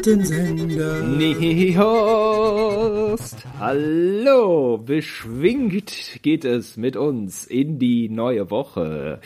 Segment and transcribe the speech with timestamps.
[0.00, 1.02] Piratensender.
[1.02, 3.36] Nee, Host.
[3.58, 9.20] Hallo, beschwingt geht es mit uns in die neue Woche.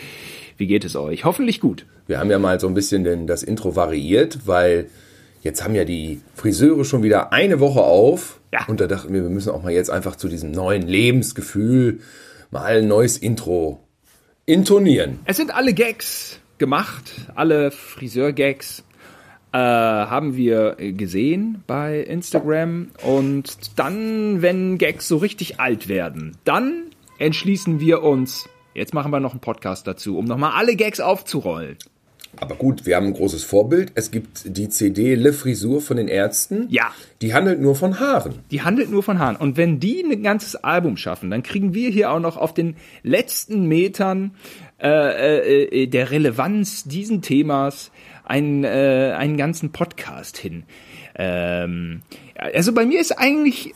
[0.57, 1.25] Wie geht es euch?
[1.25, 1.87] Hoffentlich gut.
[2.09, 4.91] Wir haben ja mal so ein bisschen den, das Intro variiert, weil
[5.43, 8.41] jetzt haben ja die Friseure schon wieder eine Woche auf.
[8.53, 8.67] Ja.
[8.67, 12.01] Und da dachten wir, wir müssen auch mal jetzt einfach zu diesem neuen Lebensgefühl
[12.51, 13.79] mal ein neues Intro
[14.45, 15.21] intonieren.
[15.25, 18.83] Es sind alle Gags gemacht, alle Friseur-Gags
[19.55, 22.89] äh, haben wir gesehen bei Instagram.
[23.07, 26.87] Und dann, wenn Gags so richtig alt werden, dann
[27.21, 31.77] entschließen wir uns, jetzt machen wir noch einen Podcast dazu, um nochmal alle Gags aufzurollen.
[32.41, 33.93] Aber gut, wir haben ein großes Vorbild.
[33.95, 36.67] Es gibt die CD Le Frisur von den Ärzten.
[36.69, 36.91] Ja.
[37.23, 38.41] Die handelt nur von Haaren.
[38.51, 39.37] Die handelt nur von Haaren.
[39.37, 42.75] Und wenn die ein ganzes Album schaffen, dann kriegen wir hier auch noch auf den
[43.05, 44.33] letzten Metern
[44.83, 47.93] äh, äh, äh, der Relevanz diesen Themas
[48.25, 50.65] einen, äh, einen ganzen Podcast hin.
[51.15, 52.03] Ähm,
[52.37, 53.75] also bei mir ist eigentlich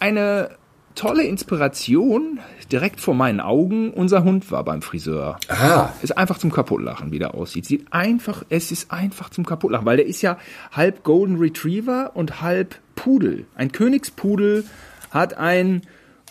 [0.00, 0.50] eine
[0.94, 2.38] tolle Inspiration
[2.70, 3.90] direkt vor meinen Augen.
[3.90, 5.38] Unser Hund war beim Friseur.
[5.48, 7.66] Ah, Ist einfach zum Kaputtlachen, wie der aussieht.
[7.66, 10.38] Sieht einfach, es ist einfach zum Kaputtlachen, weil der ist ja
[10.72, 13.46] halb Golden Retriever und halb Pudel.
[13.54, 14.64] Ein Königspudel
[15.10, 15.82] hat ein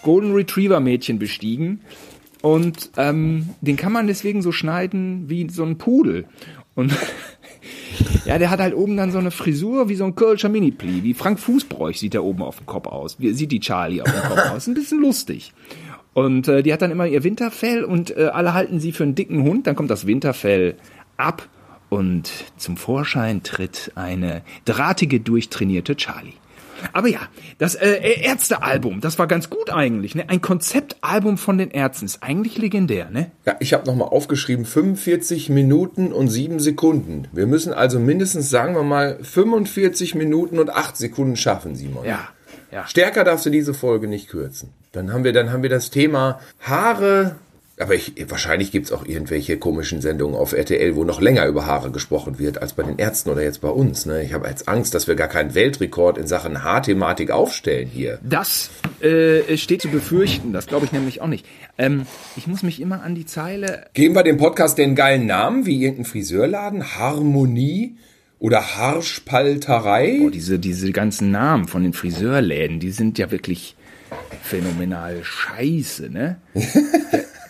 [0.01, 1.81] Golden Retriever Mädchen bestiegen
[2.41, 6.25] und ähm, den kann man deswegen so schneiden wie so ein Pudel.
[6.75, 6.93] Und
[8.25, 11.03] ja, der hat halt oben dann so eine Frisur wie so ein Kölscher Mini-Pli.
[11.03, 13.19] Wie Frank Fußbräuch sieht der oben auf dem Kopf aus.
[13.19, 14.67] Wie sieht die Charlie auf dem Kopf aus?
[14.67, 15.53] Ein bisschen lustig.
[16.13, 19.15] Und äh, die hat dann immer ihr Winterfell und äh, alle halten sie für einen
[19.15, 19.67] dicken Hund.
[19.67, 20.75] Dann kommt das Winterfell
[21.17, 21.47] ab
[21.89, 26.33] und zum Vorschein tritt eine drahtige, durchtrainierte Charlie.
[26.91, 27.21] Aber ja,
[27.57, 30.15] das äh, Ärztealbum, das war ganz gut eigentlich.
[30.15, 30.29] Ne?
[30.29, 33.31] Ein Konzeptalbum von den Ärzten ist eigentlich legendär, ne?
[33.45, 37.27] ja, ich habe nochmal aufgeschrieben, 45 Minuten und 7 Sekunden.
[37.31, 42.05] Wir müssen also mindestens, sagen wir mal, 45 Minuten und 8 Sekunden schaffen, Simon.
[42.05, 42.29] Ja,
[42.71, 42.87] ja.
[42.87, 44.69] Stärker darfst du diese Folge nicht kürzen.
[44.91, 47.35] Dann haben wir, dann haben wir das Thema Haare.
[47.79, 51.89] Aber ich, wahrscheinlich gibt's auch irgendwelche komischen Sendungen auf RTL, wo noch länger über Haare
[51.89, 54.05] gesprochen wird als bei den Ärzten oder jetzt bei uns.
[54.05, 54.23] Ne?
[54.23, 58.19] Ich habe jetzt Angst, dass wir gar keinen Weltrekord in Sachen Haarthematik aufstellen hier.
[58.21, 58.69] Das
[59.01, 61.47] äh, steht zu befürchten, das glaube ich nämlich auch nicht.
[61.79, 65.65] Ähm, ich muss mich immer an die Zeile Geben wir dem Podcast den geilen Namen
[65.65, 66.95] wie irgendein Friseurladen?
[66.99, 67.97] Harmonie
[68.37, 70.19] oder Haarspalterei?
[70.23, 73.75] Oh, diese, diese ganzen Namen von den Friseurläden, die sind ja wirklich
[74.43, 76.37] phänomenal scheiße, ne?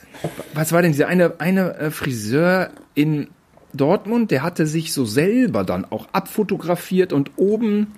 [0.54, 3.28] Was war denn dieser eine, eine äh, Friseur in
[3.74, 7.94] Dortmund, der hatte sich so selber dann auch abfotografiert und oben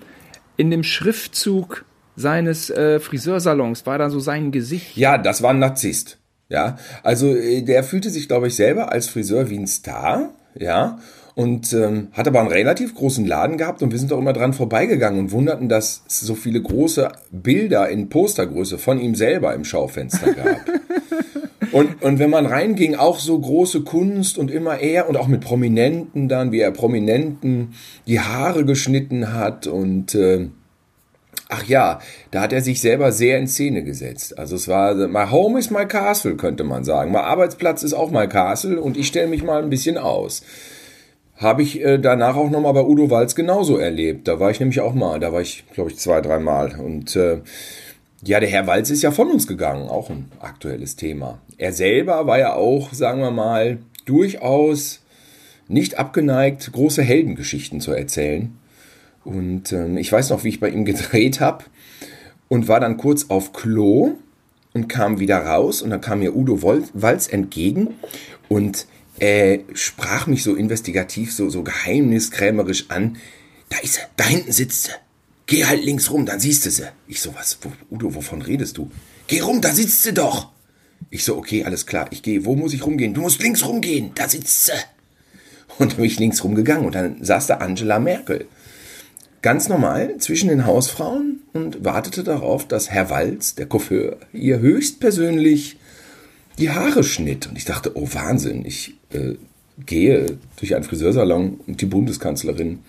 [0.56, 1.84] in dem Schriftzug
[2.16, 4.96] seines äh, Friseursalons war dann so sein Gesicht.
[4.96, 6.18] Ja, das war ein Narzisst.
[6.48, 10.30] Ja, also äh, der fühlte sich, glaube ich, selber als Friseur wie ein Star.
[10.54, 10.98] Ja,
[11.36, 14.54] und ähm, hat aber einen relativ großen Laden gehabt und wir sind doch immer dran
[14.54, 19.64] vorbeigegangen und wunderten, dass es so viele große Bilder in Postergröße von ihm selber im
[19.64, 20.60] Schaufenster gab.
[21.72, 25.42] Und, und wenn man reinging, auch so große Kunst und immer er und auch mit
[25.42, 27.74] Prominenten dann, wie er Prominenten
[28.06, 30.48] die Haare geschnitten hat und äh,
[31.48, 31.98] ach ja,
[32.30, 34.38] da hat er sich selber sehr in Szene gesetzt.
[34.38, 37.12] Also es war, my home is my castle, könnte man sagen.
[37.12, 40.42] Mein Arbeitsplatz ist auch my castle und ich stelle mich mal ein bisschen aus.
[41.36, 44.26] Habe ich äh, danach auch nochmal bei Udo Walz genauso erlebt.
[44.26, 46.78] Da war ich nämlich auch mal, da war ich, glaube ich, zwei, dreimal.
[46.80, 47.40] Und äh,
[48.22, 51.38] ja, der Herr Walz ist ja von uns gegangen, auch ein aktuelles Thema.
[51.58, 55.02] Er selber war ja auch, sagen wir mal, durchaus
[55.68, 58.56] nicht abgeneigt, große Heldengeschichten zu erzählen.
[59.24, 61.64] Und ähm, ich weiß noch, wie ich bei ihm gedreht habe
[62.48, 64.12] und war dann kurz auf Klo
[64.72, 67.94] und kam wieder raus und dann kam mir Udo Walz entgegen
[68.48, 68.86] und
[69.20, 73.16] äh, sprach mich so investigativ, so, so geheimniskrämerisch an.
[73.68, 74.92] Da ist sie, da hinten sitzt sie.
[75.46, 76.88] Geh halt links rum, dann siehst du sie.
[77.06, 78.90] Ich so, was, wo, Udo, wovon redest du?
[79.28, 80.50] Geh rum, da sitzt sie doch.
[81.10, 82.44] Ich so, okay, alles klar, ich gehe.
[82.44, 83.14] Wo muss ich rumgehen?
[83.14, 84.72] Du musst links rumgehen, da sitzt sie.
[85.78, 88.46] Und dann bin ich links rumgegangen und dann saß da Angela Merkel.
[89.42, 95.76] Ganz normal zwischen den Hausfrauen und wartete darauf, dass Herr Walz, der Coiffeur, ihr höchstpersönlich
[96.58, 97.46] die Haare schnitt.
[97.46, 99.34] Und ich dachte, oh Wahnsinn, ich äh,
[99.84, 102.80] gehe durch einen Friseursalon und die Bundeskanzlerin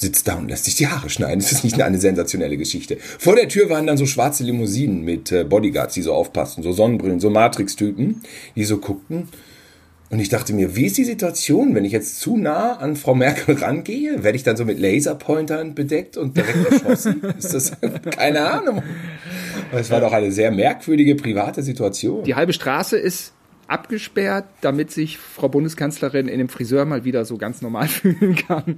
[0.00, 1.40] sitzt da und lässt sich die Haare schneiden.
[1.40, 2.96] Das ist nicht eine sensationelle Geschichte.
[3.00, 6.72] Vor der Tür waren dann so schwarze Limousinen mit äh, Bodyguards, die so aufpassten, so
[6.72, 8.22] Sonnenbrillen, so Matrix-Typen,
[8.56, 9.28] die so guckten.
[10.08, 13.14] Und ich dachte mir, wie ist die Situation, wenn ich jetzt zu nah an Frau
[13.14, 14.24] Merkel rangehe?
[14.24, 17.22] Werde ich dann so mit Laserpointern bedeckt und direkt erschossen?
[17.38, 17.72] ist das
[18.16, 18.82] keine Ahnung.
[19.72, 22.24] Es war doch eine sehr merkwürdige private Situation.
[22.24, 23.34] Die halbe Straße ist
[23.70, 28.76] abgesperrt, damit sich Frau Bundeskanzlerin in dem Friseur mal wieder so ganz normal fühlen kann.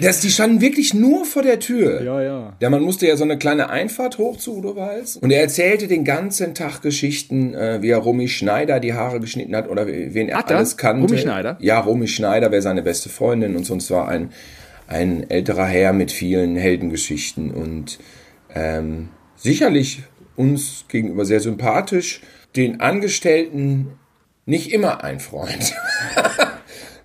[0.00, 2.02] Das, die standen wirklich nur vor der Tür.
[2.02, 2.56] Ja, ja.
[2.60, 5.16] Ja, man musste ja so eine kleine Einfahrt hoch zu Udo Walz.
[5.16, 9.54] Und er erzählte den ganzen Tag Geschichten, äh, wie er Romy Schneider die Haare geschnitten
[9.54, 10.58] hat oder wen er Hat er?
[10.58, 11.06] alles kannte.
[11.06, 11.56] Romy Schneider?
[11.60, 14.30] Ja, Romy Schneider wäre seine beste Freundin und sonst war ein,
[14.86, 17.98] ein älterer Herr mit vielen Heldengeschichten und
[18.54, 20.02] ähm, sicherlich
[20.36, 22.22] uns gegenüber sehr sympathisch,
[22.56, 23.98] den Angestellten
[24.46, 25.74] nicht immer ein Freund.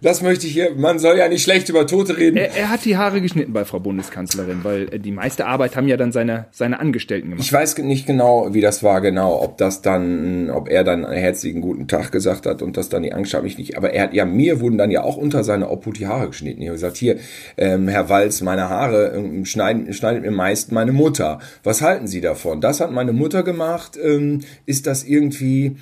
[0.06, 2.38] Das möchte ich hier, man soll ja nicht schlecht über Tote reden.
[2.38, 5.88] Er, er hat die Haare geschnitten bei Frau Bundeskanzlerin, weil äh, die meiste Arbeit haben
[5.88, 7.44] ja dann seine, seine Angestellten gemacht.
[7.44, 11.20] Ich weiß nicht genau, wie das war, genau, ob das dann, ob er dann einen
[11.20, 13.78] herzlichen guten Tag gesagt hat und das dann die Angst habe ich nicht.
[13.78, 16.62] Aber er hat ja, mir wurden dann ja auch unter seine Obhut die Haare geschnitten.
[16.62, 17.18] Ich habe gesagt, hier,
[17.58, 21.40] ähm, Herr Walz, meine Haare ähm, schneiden, schneidet mir meist meine Mutter.
[21.64, 22.62] Was halten Sie davon?
[22.62, 23.98] Das hat meine Mutter gemacht.
[24.00, 25.78] Ähm, ist das irgendwie,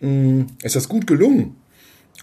[0.00, 1.56] ähm, ist das gut gelungen?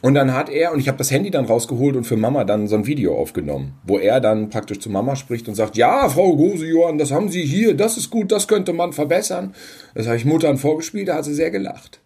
[0.02, 2.68] Und dann hat er, und ich habe das Handy dann rausgeholt und für Mama dann
[2.68, 6.36] so ein Video aufgenommen, wo er dann praktisch zu Mama spricht und sagt, ja, Frau
[6.36, 9.54] Gose-Johann, das haben Sie hier, das ist gut, das könnte man verbessern.
[9.94, 12.00] Das habe ich Muttern vorgespielt, da hat sie sehr gelacht.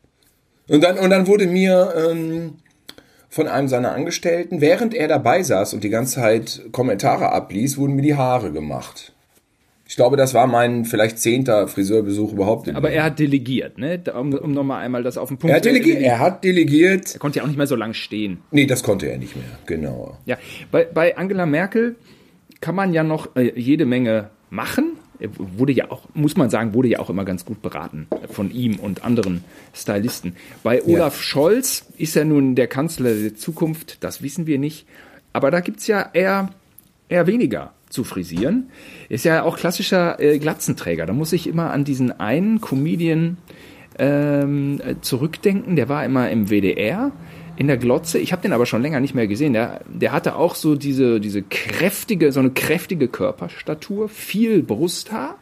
[0.67, 2.55] Und dann, und dann wurde mir ähm,
[3.29, 7.95] von einem seiner Angestellten, während er dabei saß und die ganze Zeit Kommentare ablies, wurden
[7.95, 9.14] mir die Haare gemacht.
[9.87, 12.73] Ich glaube, das war mein vielleicht zehnter Friseurbesuch überhaupt.
[12.73, 14.01] Aber er hat delegiert, ne?
[14.13, 16.01] Um, um nochmal einmal das auf den Punkt er hat delegiert.
[16.01, 17.13] Er hat delegiert.
[17.13, 18.39] Er konnte ja auch nicht mehr so lange stehen.
[18.49, 19.45] Nee, das konnte er nicht mehr.
[19.67, 20.17] Genau.
[20.25, 20.37] Ja,
[20.71, 21.95] bei, bei Angela Merkel
[22.61, 24.93] kann man ja noch äh, jede Menge machen.
[25.19, 28.51] Er wurde ja auch, muss man sagen, wurde ja auch immer ganz gut beraten von
[28.51, 29.43] ihm und anderen
[29.73, 30.35] Stylisten.
[30.63, 34.87] Bei Olaf Scholz ist er nun der Kanzler der Zukunft, das wissen wir nicht.
[35.31, 36.49] Aber da gibt's ja eher,
[37.07, 38.69] eher weniger zu frisieren.
[39.09, 41.05] Ist ja auch klassischer äh, Glatzenträger.
[41.05, 43.37] Da muss ich immer an diesen einen Comedian
[43.97, 45.75] ähm, äh, zurückdenken.
[45.75, 47.11] Der war immer im WDR
[47.57, 48.19] in der Glotze.
[48.19, 49.53] Ich habe den aber schon länger nicht mehr gesehen.
[49.53, 55.37] Der, der hatte auch so diese, diese kräftige, so eine kräftige Körperstatur, viel Brusthaar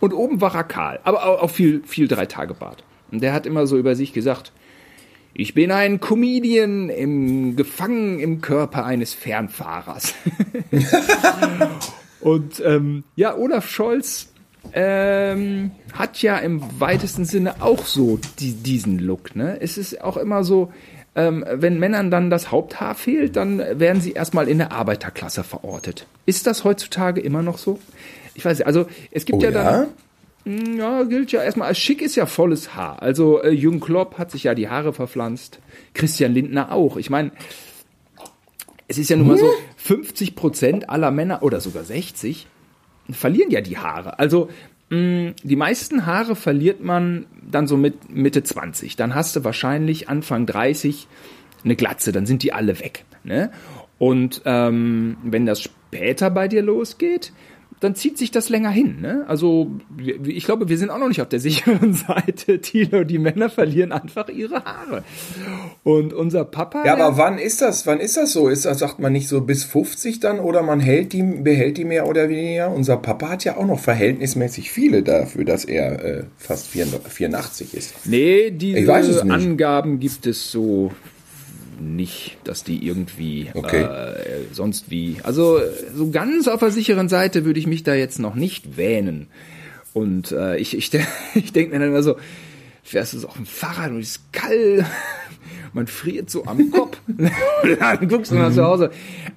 [0.00, 2.84] und oben war er kahl, aber auch, auch viel, viel Drei-Tage-Bart.
[3.10, 4.52] Und der hat immer so über sich gesagt,
[5.38, 10.14] ich bin ein Comedian im, gefangen im Körper eines Fernfahrers.
[12.20, 14.32] Und ähm, ja, Olaf Scholz
[14.72, 19.36] ähm, hat ja im weitesten Sinne auch so die, diesen Look.
[19.36, 19.58] Ne?
[19.60, 20.72] Es ist auch immer so,
[21.14, 26.06] ähm, wenn Männern dann das Haupthaar fehlt, dann werden sie erstmal in der Arbeiterklasse verortet.
[26.24, 27.78] Ist das heutzutage immer noch so?
[28.34, 29.62] Ich weiß nicht, also es gibt Oh ja, ja?
[29.62, 29.86] dann,
[30.46, 33.02] ja, gilt ja erstmal als schick ist ja volles Haar.
[33.02, 35.58] Also äh, Jürgen Klopp hat sich ja die Haare verpflanzt,
[35.92, 36.96] Christian Lindner auch.
[36.96, 37.32] Ich meine,
[38.86, 42.46] es ist ja nun mal so, 50 Prozent aller Männer oder sogar 60
[43.10, 44.20] verlieren ja die Haare.
[44.20, 44.48] Also
[44.90, 48.94] mh, die meisten Haare verliert man dann so mit Mitte 20.
[48.94, 51.08] Dann hast du wahrscheinlich Anfang 30
[51.64, 53.04] eine Glatze, dann sind die alle weg.
[53.24, 53.50] Ne?
[53.98, 57.32] Und ähm, wenn das später bei dir losgeht,
[57.80, 59.00] dann zieht sich das länger hin.
[59.00, 59.24] Ne?
[59.28, 62.60] Also ich glaube, wir sind auch noch nicht auf der sicheren Seite.
[62.60, 65.04] Tilo, die Männer verlieren einfach ihre Haare.
[65.82, 66.84] Und unser Papa.
[66.84, 67.86] Ja, aber wann ist das?
[67.86, 68.48] Wann ist das so?
[68.48, 71.84] Ist das, sagt man nicht so bis 50 dann oder man hält die, behält die
[71.84, 72.70] mehr oder weniger?
[72.70, 77.94] Unser Papa hat ja auch noch verhältnismäßig viele dafür, dass er äh, fast 84 ist.
[78.06, 79.22] Nee, diese.
[79.26, 80.92] Angaben gibt es so
[81.80, 83.82] nicht, dass die irgendwie Okay.
[83.82, 85.16] äh, sonst wie.
[85.22, 85.60] Also
[85.94, 89.28] so ganz auf der sicheren Seite würde ich mich da jetzt noch nicht wähnen.
[89.94, 90.90] Und äh, ich, ich,
[91.34, 92.16] ich denke mir dann immer so,
[92.82, 94.84] fährst du so auf dem Fahrrad und es ist kalt,
[95.72, 96.98] man friert so am Kopf.
[97.08, 98.90] und dann guckst du mal zu Hause.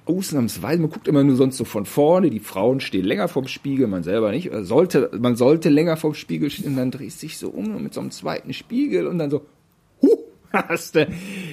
[0.05, 3.87] Ausnahmsweise, man guckt immer nur sonst so von vorne, die Frauen stehen länger vorm Spiegel,
[3.87, 4.49] man selber nicht.
[4.61, 7.93] Sollte, man sollte länger vorm Spiegel stehen und dann drehst du dich so um mit
[7.93, 9.45] so einem zweiten Spiegel und dann so,
[10.51, 11.07] hast du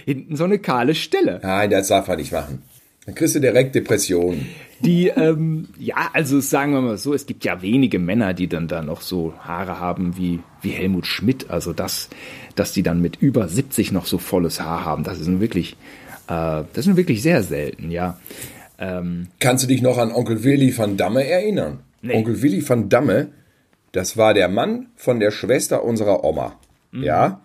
[0.04, 1.40] hinten so eine kahle Stelle.
[1.42, 2.62] Nein, das darf man nicht machen.
[3.06, 4.46] Dann kriegst du direkt Depressionen.
[4.80, 8.66] Die, ähm, ja, also sagen wir mal so, es gibt ja wenige Männer, die dann
[8.66, 11.48] da noch so Haare haben wie, wie Helmut Schmidt.
[11.48, 12.10] Also das,
[12.56, 15.74] dass die dann mit über 70 noch so volles Haar haben, das ist nun wirklich,
[16.26, 18.18] äh, das ist nun wirklich sehr selten, ja.
[18.78, 21.78] Ähm, Kannst du dich noch an Onkel Willy van Damme erinnern?
[22.02, 22.14] Nee.
[22.14, 23.28] Onkel Willy van Damme,
[23.92, 26.58] das war der Mann von der Schwester unserer Oma.
[26.92, 27.40] Ja.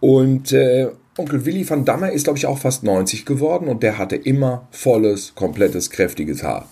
[0.00, 0.88] Und äh,
[1.18, 4.68] Onkel Willy van Damme ist, glaube ich, auch fast 90 geworden und der hatte immer
[4.70, 6.68] volles, komplettes, kräftiges Haar.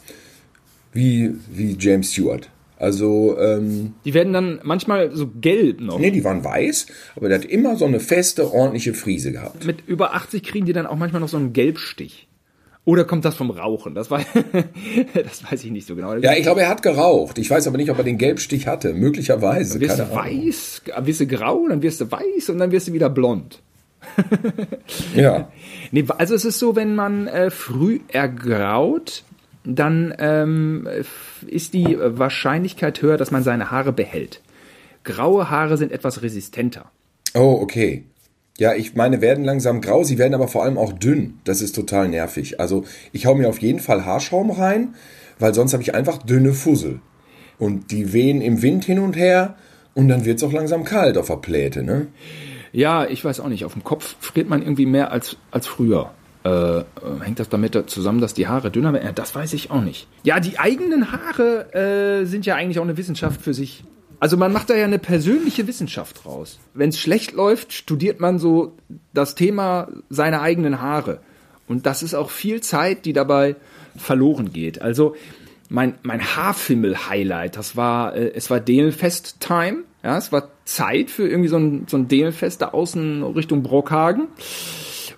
[0.93, 2.49] Wie, wie James Stewart.
[2.79, 5.99] Also, ähm, die werden dann manchmal so gelb noch.
[5.99, 9.67] nee, die waren weiß, aber der hat immer so eine feste, ordentliche Friese gehabt.
[9.67, 12.28] Mit über 80 kriegen die dann auch manchmal noch so einen Gelbstich.
[12.89, 13.95] Oder kommt das vom Rauchen?
[13.95, 14.23] Das, war,
[15.13, 16.15] das weiß ich nicht so genau.
[16.15, 17.37] Ja, ich glaube, er hat geraucht.
[17.37, 18.95] Ich weiß aber nicht, ob er den Gelbstich hatte.
[18.95, 19.79] Möglicherweise.
[19.79, 22.95] wirst keine du weiß, wirst du grau, dann wirst du weiß und dann wirst du
[22.95, 23.61] wieder blond.
[25.15, 25.53] Ja.
[25.91, 29.23] Nee, also es ist so, wenn man äh, früh ergraut,
[29.65, 30.89] dann ähm,
[31.47, 34.41] ist die Wahrscheinlichkeit höher, dass man seine Haare behält.
[35.05, 36.91] Graue Haare sind etwas resistenter.
[37.35, 38.07] Oh, okay.
[38.59, 41.39] Ja, ich meine, werden langsam grau, sie werden aber vor allem auch dünn.
[41.45, 42.59] Das ist total nervig.
[42.59, 44.95] Also ich hau mir auf jeden Fall Haarschaum rein,
[45.39, 47.01] weil sonst habe ich einfach dünne Fussel.
[47.59, 49.55] Und die wehen im Wind hin und her
[49.95, 52.09] und dann wird's auch langsam kalt auf der Pläte, ne?
[52.73, 53.65] Ja, ich weiß auch nicht.
[53.65, 56.11] Auf dem Kopf friert man irgendwie mehr als, als früher.
[56.45, 56.85] Äh, äh,
[57.23, 59.13] hängt das damit zusammen, dass die Haare dünner werden?
[59.15, 60.09] Das weiß ich auch nicht.
[60.23, 61.73] Ja, die eigenen Haare
[62.23, 63.85] äh, sind ja eigentlich auch eine Wissenschaft für sich.
[64.21, 66.59] Also man macht da ja eine persönliche Wissenschaft raus.
[66.75, 68.77] Wenn es schlecht läuft, studiert man so
[69.15, 71.21] das Thema seiner eigenen Haare.
[71.69, 73.57] Und das ist auch viel Zeit, die dabei
[73.97, 74.83] verloren geht.
[74.83, 75.15] Also
[75.69, 79.85] mein, mein Haarfimmel-Highlight, das war, äh, es war Delfest-Time.
[80.03, 84.29] Ja, es war Zeit für irgendwie so ein, so ein Delfest da außen Richtung Brockhagen.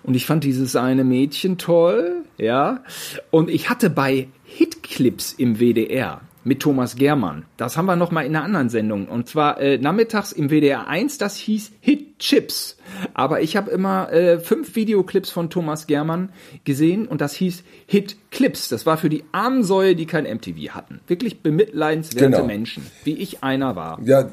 [0.03, 2.83] Und ich fand dieses eine Mädchen toll, ja.
[3.29, 7.45] Und ich hatte bei Hitclips im WDR mit Thomas Germann.
[7.57, 10.87] Das haben wir noch mal in einer anderen Sendung und zwar äh, nachmittags im WDR
[10.87, 12.77] 1, das hieß Hit Chips.
[13.13, 16.29] Aber ich habe immer äh, fünf Videoclips von Thomas Germann
[16.63, 18.69] gesehen und das hieß Hit Clips.
[18.69, 20.99] Das war für die armen Säue, die kein MTV hatten.
[21.07, 22.45] Wirklich bemitleidenswerte Genau.
[22.45, 23.99] Menschen, wie ich einer war.
[24.03, 24.29] Ja,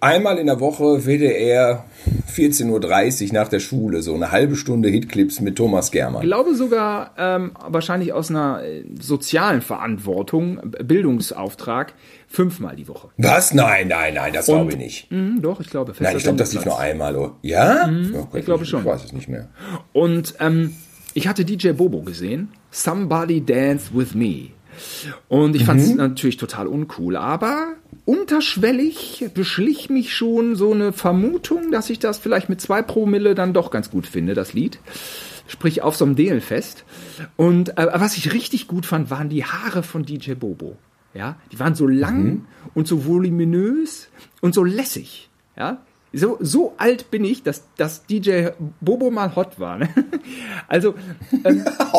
[0.00, 1.84] einmal in der Woche WDR
[2.32, 6.22] 14.30 Uhr nach der Schule, so eine halbe Stunde Hitclips mit Thomas Ich Germann.
[6.22, 11.94] glaube sogar ähm, wahrscheinlich aus einer äh, sozialen Verantwortung, Bildungsauftrag,
[12.28, 13.08] fünfmal die Woche.
[13.18, 13.52] Was?
[13.54, 15.10] Nein, nein, nein, das glaube ich nicht.
[15.10, 15.92] Hm, doch, ich glaube.
[16.00, 17.16] Nein, ich glaube, das lief nur einmal.
[17.16, 17.36] Oder?
[17.42, 17.84] Ja?
[18.14, 18.80] Okay, ich glaube schon.
[18.80, 19.48] Ich weiß es nicht mehr.
[19.92, 20.74] Und ähm,
[21.14, 22.48] ich hatte DJ Bobo gesehen.
[22.70, 24.48] Somebody Dance With Me.
[25.28, 27.74] Und ich fand es natürlich total uncool, aber
[28.04, 33.52] unterschwellig beschlich mich schon so eine Vermutung, dass ich das vielleicht mit zwei Promille dann
[33.52, 34.78] doch ganz gut finde, das Lied.
[35.48, 36.84] Sprich auf so einem Delenfest.
[37.36, 40.76] Und äh, was ich richtig gut fand, waren die Haare von DJ Bobo.
[41.14, 44.08] Ja, die waren so lang und so voluminös
[44.40, 45.28] und so lässig.
[45.56, 45.82] Ja,
[46.14, 48.48] so, so alt bin ich, dass, dass DJ
[48.80, 49.78] Bobo mal hot war.
[49.78, 49.88] Ne?
[50.68, 50.94] Also
[51.44, 51.64] ähm,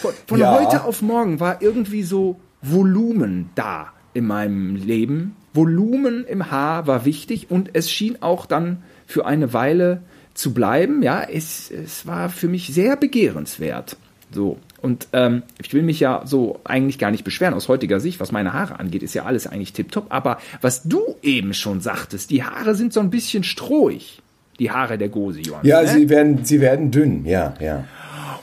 [0.00, 0.52] von, von Ja.
[0.58, 5.36] heute auf morgen war irgendwie so Volumen da in meinem Leben.
[5.54, 10.02] Volumen im Haar war wichtig und es schien auch dann für eine Weile
[10.34, 11.02] zu bleiben.
[11.02, 13.96] Ja, es, es war für mich sehr begehrenswert.
[14.30, 14.58] So.
[14.80, 18.30] Und ähm, ich will mich ja so eigentlich gar nicht beschweren aus heutiger Sicht, was
[18.30, 20.06] meine Haare angeht, ist ja alles eigentlich tipptopp.
[20.10, 24.22] Aber was du eben schon sagtest, die Haare sind so ein bisschen strohig.
[24.58, 25.60] Die Haare der Gosion.
[25.62, 25.88] Ja, ne?
[25.88, 27.84] sie werden, sie werden dünn, ja, ja.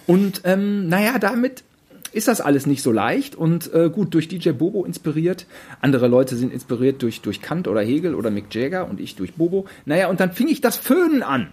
[0.08, 1.65] Und ähm, naja, damit
[2.16, 5.46] ist das alles nicht so leicht und äh, gut, durch DJ Bobo inspiriert.
[5.82, 9.34] Andere Leute sind inspiriert durch, durch Kant oder Hegel oder Mick Jagger und ich durch
[9.34, 9.66] Bobo.
[9.86, 11.50] Naja, und dann fing ich das Föhnen an.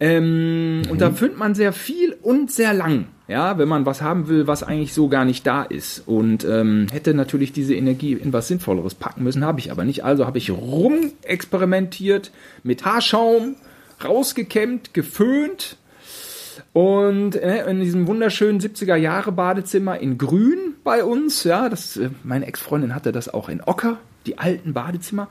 [0.00, 3.06] Ähm, Und da föhnt man sehr viel und sehr lang.
[3.28, 6.02] Ja, wenn man was haben will, was eigentlich so gar nicht da ist.
[6.06, 10.04] Und ähm, hätte natürlich diese Energie in was Sinnvolleres packen müssen, habe ich aber nicht.
[10.04, 12.32] Also habe ich rumexperimentiert
[12.64, 13.54] mit Haarschaum,
[14.04, 15.76] rausgekämmt, geföhnt,
[16.72, 22.10] und äh, in diesem wunderschönen 70er Jahre Badezimmer in Grün bei uns, ja, das, äh,
[22.24, 25.28] meine Ex-Freundin hatte das auch in Ocker, die alten Badezimmer.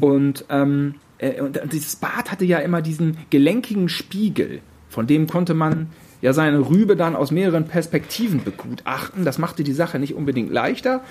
[0.00, 5.54] Und, ähm, äh, und dieses Bad hatte ja immer diesen gelenkigen Spiegel, von dem konnte
[5.54, 5.88] man
[6.22, 9.24] ja seine Rübe dann aus mehreren Perspektiven begutachten.
[9.24, 11.02] Das machte die Sache nicht unbedingt leichter.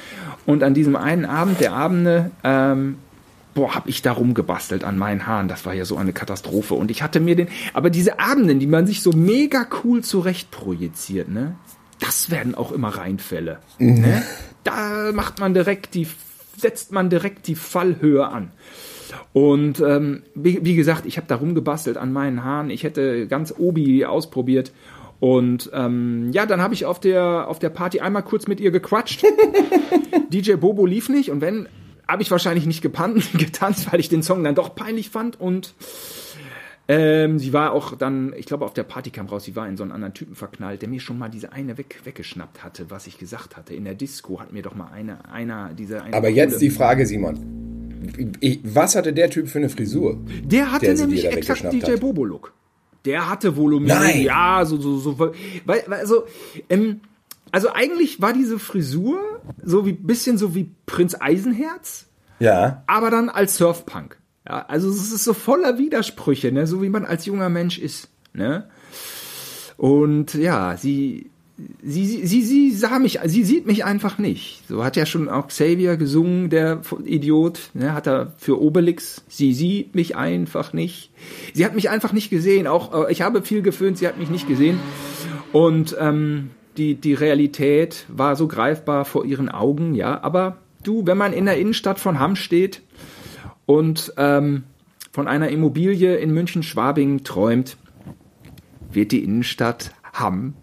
[0.46, 2.98] Und an diesem einen Abend der Abende ähm,
[3.56, 5.48] boah, hab ich da rumgebastelt an meinen Haaren.
[5.48, 6.76] Das war ja so eine Katastrophe.
[6.76, 10.52] Und ich hatte mir den, aber diese Abenden, die man sich so mega cool zurecht
[10.52, 11.56] projiziert, ne?
[12.00, 13.60] Das werden auch immer Reinfälle.
[13.80, 14.22] Ne?
[14.66, 16.08] Da macht man direkt die,
[16.58, 18.52] setzt man direkt die Fallhöhe an.
[19.32, 22.70] Und ähm, wie, wie gesagt, ich habe da rumgebastelt an meinen Haaren.
[22.70, 24.74] Ich hätte ganz Obi ausprobiert.
[25.22, 28.72] Und ähm, ja, dann habe ich auf der, auf der Party einmal kurz mit ihr
[28.72, 29.24] gequatscht.
[30.30, 31.70] DJ Bobo lief nicht und wenn,
[32.08, 35.74] habe ich wahrscheinlich nicht gepannt, getanzt, weil ich den Song dann doch peinlich fand und
[36.88, 39.76] ähm, sie war auch dann, ich glaube, auf der Party kam raus, sie war in
[39.76, 43.08] so einen anderen Typen verknallt, der mir schon mal diese eine weg, weggeschnappt hatte, was
[43.08, 43.74] ich gesagt hatte.
[43.74, 47.08] In der Disco hat mir doch mal eine, einer dieser eine Aber jetzt die Frage,
[47.08, 47.40] Simon.
[48.40, 50.20] Ich, was hatte der Typ für eine Frisur?
[50.44, 51.96] Der hatte der nämlich exakt DJ.
[51.96, 52.54] Bobo-Look.
[53.04, 53.88] Der hatte Volumen.
[53.88, 54.22] Nein.
[54.22, 55.18] Ja, so, so, so.
[55.18, 55.32] Weil,
[55.66, 56.26] weil also,
[56.70, 57.02] ähm,
[57.56, 59.18] also eigentlich war diese Frisur
[59.64, 62.06] so wie, bisschen so wie Prinz Eisenherz,
[62.40, 62.84] Ja.
[62.86, 64.18] aber dann als Surfpunk.
[64.46, 68.10] Ja, also es ist so voller Widersprüche, ne, so wie man als junger Mensch ist,
[68.34, 68.68] ne?
[69.78, 71.32] Und ja, sie
[71.82, 74.64] sie, sie, sie, sie sah mich, sie sieht mich einfach nicht.
[74.68, 79.24] So hat ja schon auch Xavier gesungen, der Idiot, ne, hat er für Obelix.
[79.30, 81.10] Sie sieht mich einfach nicht.
[81.54, 82.68] Sie hat mich einfach nicht gesehen.
[82.68, 84.78] Auch äh, ich habe viel geföhnt, sie hat mich nicht gesehen.
[85.54, 90.22] Und ähm, die, die Realität war so greifbar vor ihren Augen, ja.
[90.22, 92.82] Aber du, wenn man in der Innenstadt von Hamm steht
[93.66, 94.64] und ähm,
[95.12, 97.78] von einer Immobilie in München-Schwabing träumt,
[98.92, 100.54] wird die Innenstadt Hamm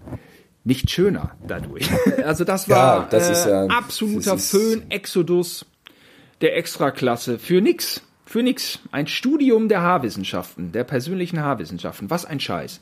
[0.64, 1.88] nicht schöner dadurch.
[2.24, 5.66] Also das war ja, das ist, äh, absoluter Föhn-Exodus
[6.40, 8.02] der Extraklasse für nix.
[8.24, 8.78] Für nix.
[8.92, 12.10] Ein Studium der Haarwissenschaften, der persönlichen Haarwissenschaften.
[12.10, 12.80] Was ein Scheiß.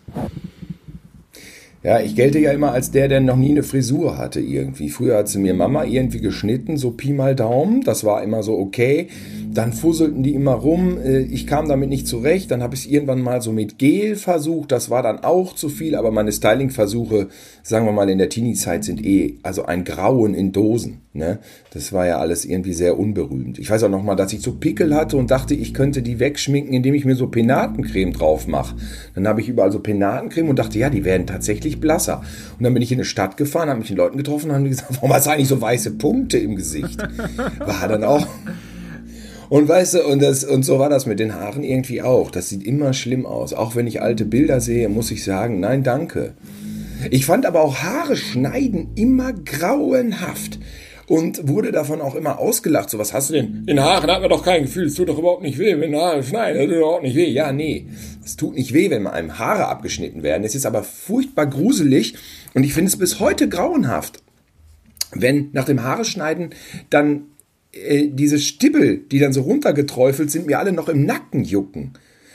[1.83, 4.91] Ja, ich gelte ja immer als der, der noch nie eine Frisur hatte irgendwie.
[4.91, 7.81] Früher hat sie mir Mama irgendwie geschnitten, so Pi mal Daumen.
[7.83, 9.09] Das war immer so okay.
[9.53, 10.99] Dann fusselten die immer rum.
[10.99, 12.51] Äh, ich kam damit nicht zurecht.
[12.51, 14.71] Dann habe ich es irgendwann mal so mit Gel versucht.
[14.71, 15.97] Das war dann auch zu viel.
[15.97, 17.29] Aber meine Styling-Versuche,
[17.63, 21.01] sagen wir mal in der Teenie-Zeit, sind eh also ein Grauen in Dosen.
[21.13, 21.41] Ne?
[21.73, 23.59] Das war ja alles irgendwie sehr unberühmt.
[23.59, 26.21] Ich weiß auch noch mal, dass ich so Pickel hatte und dachte, ich könnte die
[26.21, 28.77] wegschminken, indem ich mir so Penatencreme drauf mache.
[29.17, 32.23] Dann habe ich überall so Penatencreme und dachte, ja, die werden tatsächlich blasser.
[32.57, 34.65] Und dann bin ich in eine Stadt gefahren, habe mich mit Leuten getroffen und haben
[34.69, 37.03] gesagt, warum hast du eigentlich so weiße Punkte im Gesicht?
[37.59, 38.27] War dann auch
[39.51, 42.31] und weißt du, und, das, und so war das mit den Haaren irgendwie auch.
[42.31, 43.53] Das sieht immer schlimm aus.
[43.53, 46.35] Auch wenn ich alte Bilder sehe, muss ich sagen, nein, danke.
[47.11, 50.61] Ich fand aber auch Haare schneiden immer grauenhaft
[51.09, 52.91] und wurde davon auch immer ausgelacht.
[52.91, 53.65] So, was hast du denn?
[53.67, 54.87] In Haaren hat man doch kein Gefühl.
[54.87, 56.57] Es tut doch überhaupt nicht weh, wenn Haare schneiden.
[56.57, 57.29] Das tut überhaupt nicht weh.
[57.29, 57.89] Ja, nee.
[58.25, 60.45] Es tut nicht weh, wenn einem Haare abgeschnitten werden.
[60.45, 62.15] Es ist aber furchtbar gruselig
[62.55, 64.23] und ich finde es bis heute grauenhaft.
[65.13, 66.51] Wenn nach dem Haare schneiden
[66.91, 67.23] dann
[67.73, 71.93] äh, diese Stibbel, die dann so runtergeträufelt sind, mir alle noch im Nacken jucken.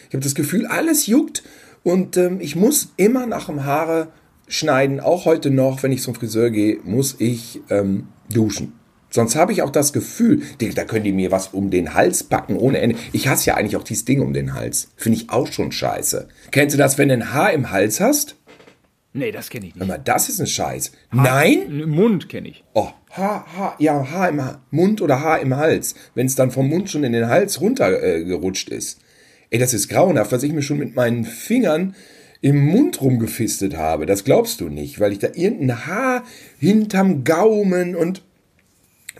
[0.07, 1.43] Ich habe das Gefühl, alles juckt
[1.83, 4.09] und ähm, ich muss immer nach dem Haare
[4.47, 8.73] schneiden, auch heute noch, wenn ich zum Friseur gehe, muss ich ähm, duschen.
[9.09, 12.57] Sonst habe ich auch das Gefühl, da können die mir was um den Hals packen
[12.57, 12.97] ohne Ende.
[13.13, 14.89] Ich hasse ja eigentlich auch dieses Ding um den Hals.
[14.97, 16.27] Finde ich auch schon scheiße.
[16.51, 18.35] Kennst du das, wenn du ein Haar im Hals hast?
[19.15, 19.81] Nee, das kenne ich nicht.
[19.81, 20.91] Aber das ist ein Scheiß.
[21.09, 21.61] Haar, Nein?
[21.69, 22.65] Im Mund kenne ich.
[22.73, 25.95] Oh, Haar, Haar, ja, Haar im Mund oder Haar im Hals.
[26.15, 28.99] Wenn es dann vom Mund schon in den Hals runtergerutscht äh, ist.
[29.51, 31.95] Ey, das ist grauenhaft, was ich mir schon mit meinen Fingern
[32.41, 34.05] im Mund rumgefistet habe.
[34.05, 36.25] Das glaubst du nicht, weil ich da irgendein Haar
[36.59, 38.21] hinterm Gaumen und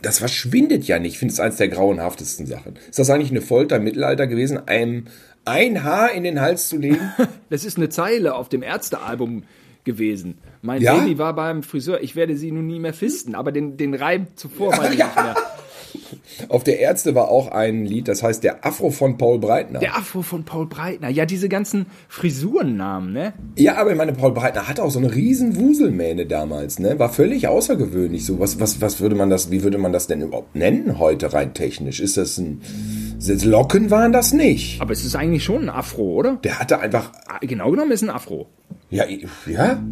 [0.02, 1.14] das verschwindet ja nicht.
[1.14, 2.76] Ich finde es eines der grauenhaftesten Sachen.
[2.90, 5.06] Ist das eigentlich eine Folter im Mittelalter gewesen, einem
[5.46, 7.12] ein Haar in den Hals zu legen?
[7.48, 9.44] das ist eine Zeile auf dem Ärztealbum
[9.86, 10.36] gewesen.
[10.60, 10.98] Mein ja?
[10.98, 12.02] Baby war beim Friseur.
[12.02, 15.16] Ich werde sie nun nie mehr fisten, aber den, den Reim zuvor weiß ich nicht
[15.16, 15.34] mehr.
[16.48, 19.78] Auf der Ärzte war auch ein Lied, das heißt der Afro von Paul Breitner.
[19.78, 21.08] Der Afro von Paul Breitner.
[21.08, 23.32] Ja, diese ganzen Frisurennamen, ne?
[23.56, 26.98] Ja, aber ich meine, Paul Breitner hatte auch so eine riesen Wuselmähne damals, ne?
[26.98, 28.26] War völlig außergewöhnlich.
[28.26, 31.32] So, was, was, was würde man das, wie würde man das denn überhaupt nennen heute
[31.32, 32.00] rein technisch?
[32.00, 32.60] Ist das ein,
[33.44, 34.80] Locken waren das nicht.
[34.80, 36.36] Aber es ist eigentlich schon ein Afro, oder?
[36.44, 37.12] Der hatte einfach.
[37.26, 38.48] Ah, genau genommen ist ein Afro.
[38.90, 39.04] Ja,
[39.46, 39.82] ja.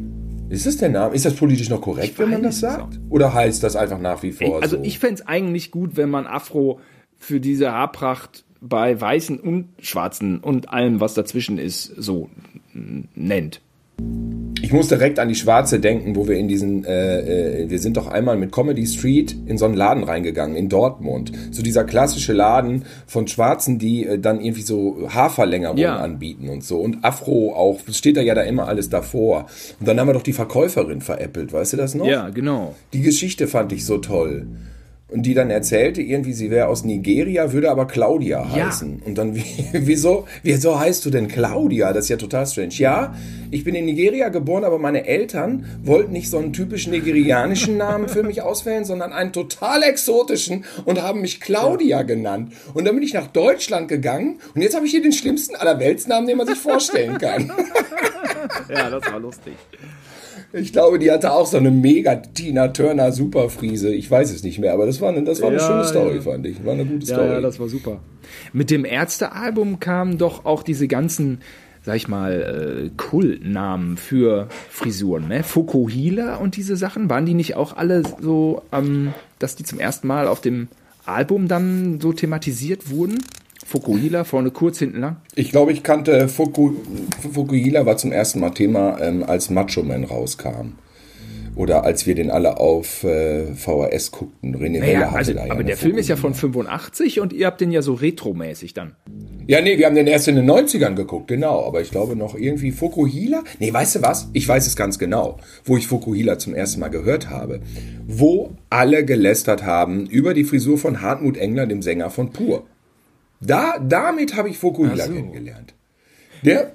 [0.50, 1.14] Ist es der Name?
[1.14, 3.00] Ist das politisch noch korrekt, wenn man das sagt?
[3.08, 4.82] Oder heißt das einfach nach wie vor Also so?
[4.82, 6.80] ich fände es eigentlich gut, wenn man Afro
[7.16, 12.28] für diese Haarpracht bei Weißen und Schwarzen und allem, was dazwischen ist, so
[12.72, 13.60] nennt.
[14.74, 17.96] Ich muss direkt an die Schwarze denken, wo wir in diesen, äh, äh, wir sind
[17.96, 21.30] doch einmal mit Comedy Street in so einen Laden reingegangen, in Dortmund.
[21.52, 25.94] So dieser klassische Laden von Schwarzen, die äh, dann irgendwie so Haarverlängerungen ja.
[25.98, 26.78] anbieten und so.
[26.80, 29.46] Und Afro auch, steht da ja da immer alles davor.
[29.78, 32.06] Und dann haben wir doch die Verkäuferin veräppelt, weißt du das noch?
[32.06, 32.74] Ja, genau.
[32.94, 34.44] Die Geschichte fand ich so toll
[35.14, 38.98] und die dann erzählte irgendwie, sie wäre aus Nigeria, würde aber Claudia heißen.
[38.98, 39.06] Ja.
[39.06, 41.92] Und dann, wie, wieso, wieso heißt du denn Claudia?
[41.92, 42.74] Das ist ja total strange.
[42.74, 43.14] Ja,
[43.52, 48.08] ich bin in Nigeria geboren, aber meine Eltern wollten nicht so einen typischen nigerianischen Namen
[48.08, 52.52] für mich auswählen, sondern einen total exotischen und haben mich Claudia genannt.
[52.74, 55.78] Und dann bin ich nach Deutschland gegangen und jetzt habe ich hier den schlimmsten aller
[55.78, 57.52] Weltsnamen, den man sich vorstellen kann.
[58.68, 59.54] ja, das war lustig.
[60.56, 63.92] Ich glaube, die hatte auch so eine mega Tina Turner Superfriese.
[63.92, 66.16] Ich weiß es nicht mehr, aber das war eine, das war eine ja, schöne Story,
[66.16, 66.20] ja.
[66.20, 66.64] fand ich.
[66.64, 67.26] War eine gute Story.
[67.26, 67.98] Ja, das war super.
[68.52, 71.40] Mit dem Ärztealbum kamen doch auch diese ganzen,
[71.82, 75.42] sag ich mal, äh, Kultnamen für Frisuren, ne?
[75.42, 80.06] Fukuhila und diese Sachen, waren die nicht auch alle so, ähm, dass die zum ersten
[80.06, 80.68] Mal auf dem
[81.04, 83.18] Album dann so thematisiert wurden?
[83.64, 85.16] Fukuhila, vorne kurz, hinten lang?
[85.34, 86.72] Ich glaube, ich kannte Fuku,
[87.32, 90.74] Fukuhila war zum ersten Mal Thema, ähm, als Macho Man rauskam.
[91.56, 94.56] Oder als wir den alle auf äh, VHS guckten.
[94.56, 97.32] René naja, Weller hatte also, da ja Aber der Film ist ja von 85 und
[97.32, 98.96] ihr habt den ja so retromäßig dann.
[99.46, 101.64] Ja, nee, wir haben den erst in den 90ern geguckt, genau.
[101.64, 103.44] Aber ich glaube noch irgendwie Fukuhila.
[103.60, 104.28] Nee, weißt du was?
[104.32, 107.60] Ich weiß es ganz genau, wo ich Fukuhila zum ersten Mal gehört habe.
[108.06, 112.64] Wo alle gelästert haben über die Frisur von Hartmut Engler, dem Sänger von Pur.
[113.44, 115.12] Da, damit habe ich Fukuhila Ach so.
[115.12, 115.74] kennengelernt.
[116.44, 116.72] Der,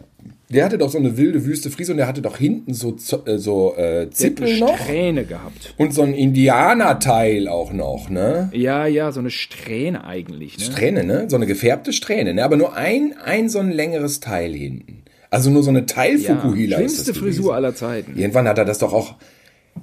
[0.49, 3.38] der hatte doch so eine wilde Wüste Frise und der hatte doch hinten so, äh,
[3.38, 4.77] so äh, Zippel noch.
[4.77, 5.73] Strähne gehabt.
[5.77, 8.49] Und so ein Indianerteil auch noch, ne?
[8.53, 10.58] Ja, ja, so eine Strähne eigentlich.
[10.58, 10.63] Ne?
[10.65, 11.25] Strähne, ne?
[11.29, 12.43] So eine gefärbte Strähne, ne?
[12.43, 15.03] Aber nur ein, ein so ein längeres Teil hinten.
[15.29, 17.55] Also nur so eine ja, Teilfukuhila ist schlimmste das Frisur gewesen.
[17.55, 18.17] aller Zeiten.
[18.17, 19.15] Irgendwann hat er das doch auch.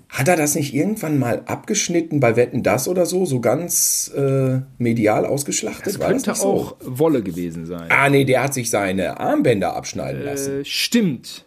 [0.09, 4.61] Hat er das nicht irgendwann mal abgeschnitten bei Wetten das oder so, so ganz äh,
[4.79, 5.87] medial ausgeschlachtet?
[5.87, 6.47] Das könnte so?
[6.47, 7.87] auch Wolle gewesen sein.
[7.91, 10.61] Ah nee, der hat sich seine Armbänder abschneiden lassen.
[10.61, 11.45] Äh, stimmt.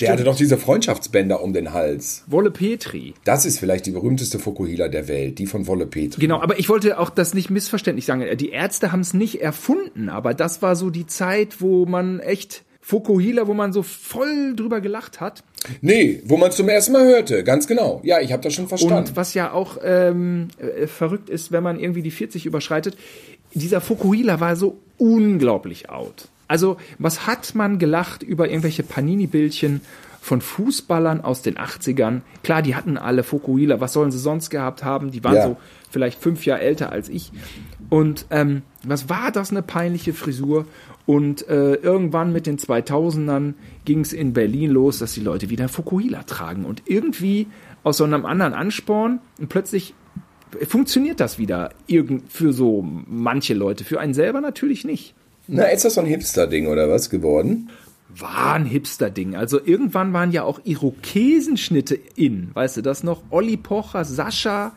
[0.00, 2.24] Der hatte doch diese Freundschaftsbänder um den Hals.
[2.26, 3.12] Wolle Petri.
[3.24, 6.18] Das ist vielleicht die berühmteste Fukuhila der Welt, die von Wolle Petri.
[6.18, 8.24] Genau, aber ich wollte auch das nicht missverständlich sagen.
[8.38, 12.64] Die Ärzte haben es nicht erfunden, aber das war so die Zeit, wo man echt
[12.86, 15.42] Fukuhila, wo man so voll drüber gelacht hat.
[15.80, 18.00] Nee, wo man es zum ersten Mal hörte, ganz genau.
[18.04, 19.08] Ja, ich habe das schon verstanden.
[19.08, 22.96] Und was ja auch ähm, äh, verrückt ist, wenn man irgendwie die 40 überschreitet,
[23.54, 26.28] dieser Fukuhila war so unglaublich out.
[26.46, 29.80] Also, was hat man gelacht über irgendwelche Panini-Bildchen
[30.26, 32.22] von Fußballern aus den 80ern?
[32.42, 35.12] Klar, die hatten alle Fukuhila, was sollen sie sonst gehabt haben?
[35.12, 35.46] Die waren Ja.
[35.46, 35.56] so
[35.88, 37.30] vielleicht fünf Jahre älter als ich.
[37.90, 40.66] Und ähm, was war das eine peinliche Frisur?
[41.06, 45.68] Und äh, irgendwann mit den 2000ern ging es in Berlin los, dass die Leute wieder
[45.68, 46.64] Fukuhila tragen.
[46.64, 47.46] Und irgendwie
[47.84, 49.94] aus so einem anderen Ansporn und plötzlich
[50.66, 53.84] funktioniert das wieder irgend für so manche Leute.
[53.84, 55.14] Für einen selber natürlich nicht.
[55.46, 57.70] Na, ist das so ein Hipster-Ding oder was geworden?
[58.18, 59.36] War ein Hipster-Ding.
[59.36, 62.50] Also irgendwann waren ja auch Irokesenschnitte in.
[62.54, 63.22] Weißt du das noch?
[63.30, 64.72] Olli Pocher, Sascha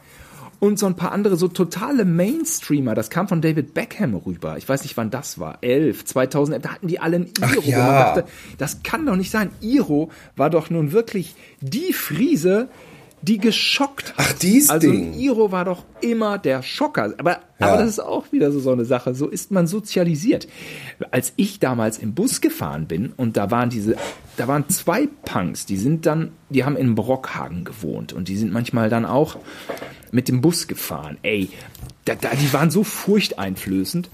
[0.59, 2.95] und so ein paar andere, so totale Mainstreamer.
[2.95, 4.57] Das kam von David Beckham rüber.
[4.57, 5.59] Ich weiß nicht, wann das war.
[5.61, 6.61] 11, 2011.
[6.61, 7.61] Da hatten die alle ein Iro.
[7.63, 7.77] Ja.
[7.77, 8.25] man dachte,
[8.57, 9.51] das kann doch nicht sein.
[9.61, 12.69] Iro war doch nun wirklich die Friese,
[13.21, 14.15] die geschockt hat.
[14.17, 15.13] Ach, dies Also Ding.
[15.13, 17.13] Iro war doch immer der Schocker.
[17.17, 17.67] Aber, Ja.
[17.67, 19.13] aber das ist auch wieder so, so eine Sache.
[19.15, 20.47] So ist man sozialisiert.
[21.11, 23.95] Als ich damals im Bus gefahren bin und da waren diese,
[24.37, 28.51] da waren zwei Punks, die sind dann, die haben in Brockhagen gewohnt und die sind
[28.53, 29.37] manchmal dann auch
[30.11, 31.17] mit dem Bus gefahren.
[31.21, 31.49] Ey,
[32.05, 34.09] da, da, die waren so furchteinflößend.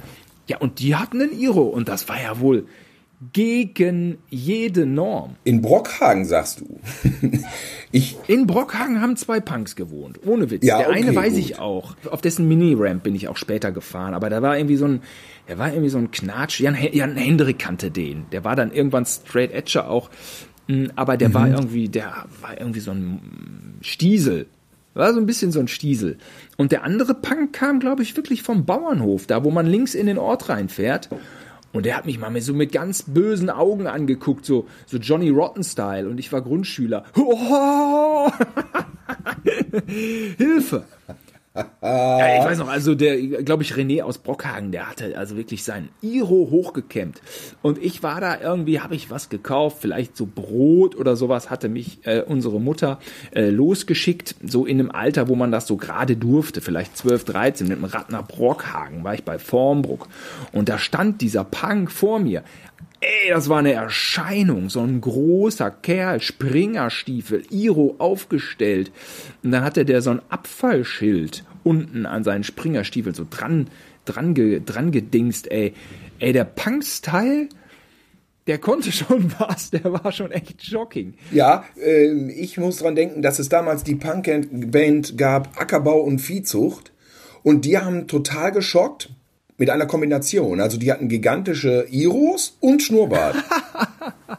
[0.48, 2.68] Ja, und die hatten einen Iro und das war ja wohl
[3.34, 5.36] gegen jede Norm.
[5.44, 6.80] In Brockhagen, sagst du.
[7.92, 10.66] ich, In Brockhagen haben zwei Punks gewohnt, ohne Witz.
[10.66, 11.40] Ja, der eine okay, weiß gut.
[11.40, 11.96] ich auch.
[12.10, 15.02] Auf dessen Mini-Ramp bin ich auch später gefahren, aber da war irgendwie so ein,
[15.48, 16.60] der war irgendwie so ein Knatsch.
[16.60, 18.26] Jan, Jan Hendrik kannte den.
[18.32, 20.10] Der war dann irgendwann Straight Edger auch,
[20.68, 21.34] Mm, aber der Mhm.
[21.36, 24.48] war irgendwie, der war irgendwie so ein Stiesel.
[24.96, 26.18] War so ein bisschen so ein Stiesel.
[26.58, 30.08] Und der andere Punk kam, glaube ich, wirklich vom Bauernhof, da wo man links in
[30.08, 31.10] den Ort reinfährt.
[31.76, 35.28] Und der hat mich mal mit so mit ganz bösen Augen angeguckt, so, so Johnny
[35.28, 36.08] Rotten-Style.
[36.08, 37.04] Und ich war Grundschüler.
[37.18, 38.32] Oh!
[40.38, 40.86] Hilfe!
[41.82, 45.64] Ja, ich weiß noch, also der, glaube ich, René aus Brockhagen, der hatte also wirklich
[45.64, 47.22] sein Iro hochgekämmt.
[47.62, 51.70] Und ich war da irgendwie, habe ich was gekauft, vielleicht so Brot oder sowas, hatte
[51.70, 53.00] mich äh, unsere Mutter
[53.34, 57.68] äh, losgeschickt, so in einem Alter, wo man das so gerade durfte, vielleicht 12, 13,
[57.68, 60.10] mit dem Rad nach Brockhagen, war ich bei Formbruck.
[60.52, 62.44] Und da stand dieser Punk vor mir.
[63.06, 68.92] Ey, das war eine Erscheinung, so ein großer Kerl, Springerstiefel, Iro aufgestellt.
[69.44, 73.68] Und dann hatte der so ein Abfallschild unten an seinen Springerstiefel so dran,
[74.06, 74.34] dran,
[74.66, 75.74] dran gedingst, ey.
[76.18, 77.50] Ey, der Punk-Style,
[78.48, 81.14] der konnte schon was, der war schon echt shocking.
[81.32, 86.92] ja, ähm, ich muss dran denken, dass es damals die Punk-Band gab, Ackerbau und Viehzucht.
[87.44, 89.12] Und die haben total geschockt
[89.58, 90.60] mit einer Kombination.
[90.60, 93.36] Also die hatten gigantische Iros und Schnurrbart.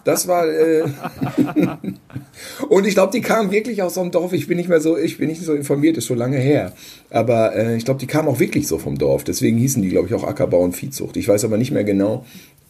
[0.05, 0.47] Das war.
[0.47, 0.83] Äh
[2.69, 4.33] und ich glaube, die kamen wirklich aus so einem Dorf.
[4.33, 6.73] Ich bin nicht mehr so, ich bin nicht so informiert, ist schon lange her.
[7.11, 9.25] Aber äh, ich glaube, die kamen auch wirklich so vom Dorf.
[9.25, 11.17] Deswegen hießen die, glaube ich, auch Ackerbau und Viehzucht.
[11.17, 12.25] Ich weiß aber nicht mehr genau,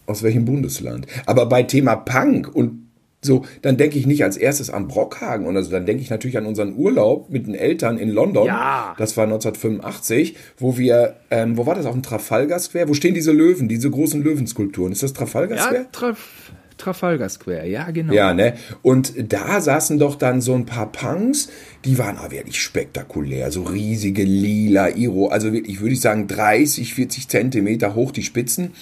[0.06, 1.06] aus welchem Bundesland.
[1.26, 2.85] Aber bei Thema Punk und
[3.26, 6.38] so, dann denke ich nicht als erstes an Brockhagen und also dann denke ich natürlich
[6.38, 8.46] an unseren Urlaub mit den Eltern in London.
[8.46, 8.94] Ja.
[8.98, 12.88] Das war 1985, wo wir, ähm, wo war das auf dem Trafalgar Square?
[12.88, 14.92] Wo stehen diese Löwen, diese großen Löwenskulpturen?
[14.92, 15.86] Ist das Trafalgar Ja, Square?
[15.92, 18.12] Traf Trafalgar Square, ja, genau.
[18.12, 18.54] Ja, ne?
[18.82, 21.48] Und da saßen doch dann so ein paar Punks,
[21.84, 23.50] die waren aber wirklich spektakulär.
[23.50, 28.72] So riesige lila Iro, also wirklich, würde ich sagen, 30, 40 Zentimeter hoch die Spitzen.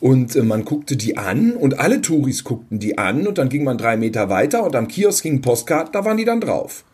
[0.00, 3.64] Und äh, man guckte die an und alle Touris guckten die an und dann ging
[3.64, 6.84] man drei Meter weiter und am Kiosk hingen Postkarten, da waren die dann drauf.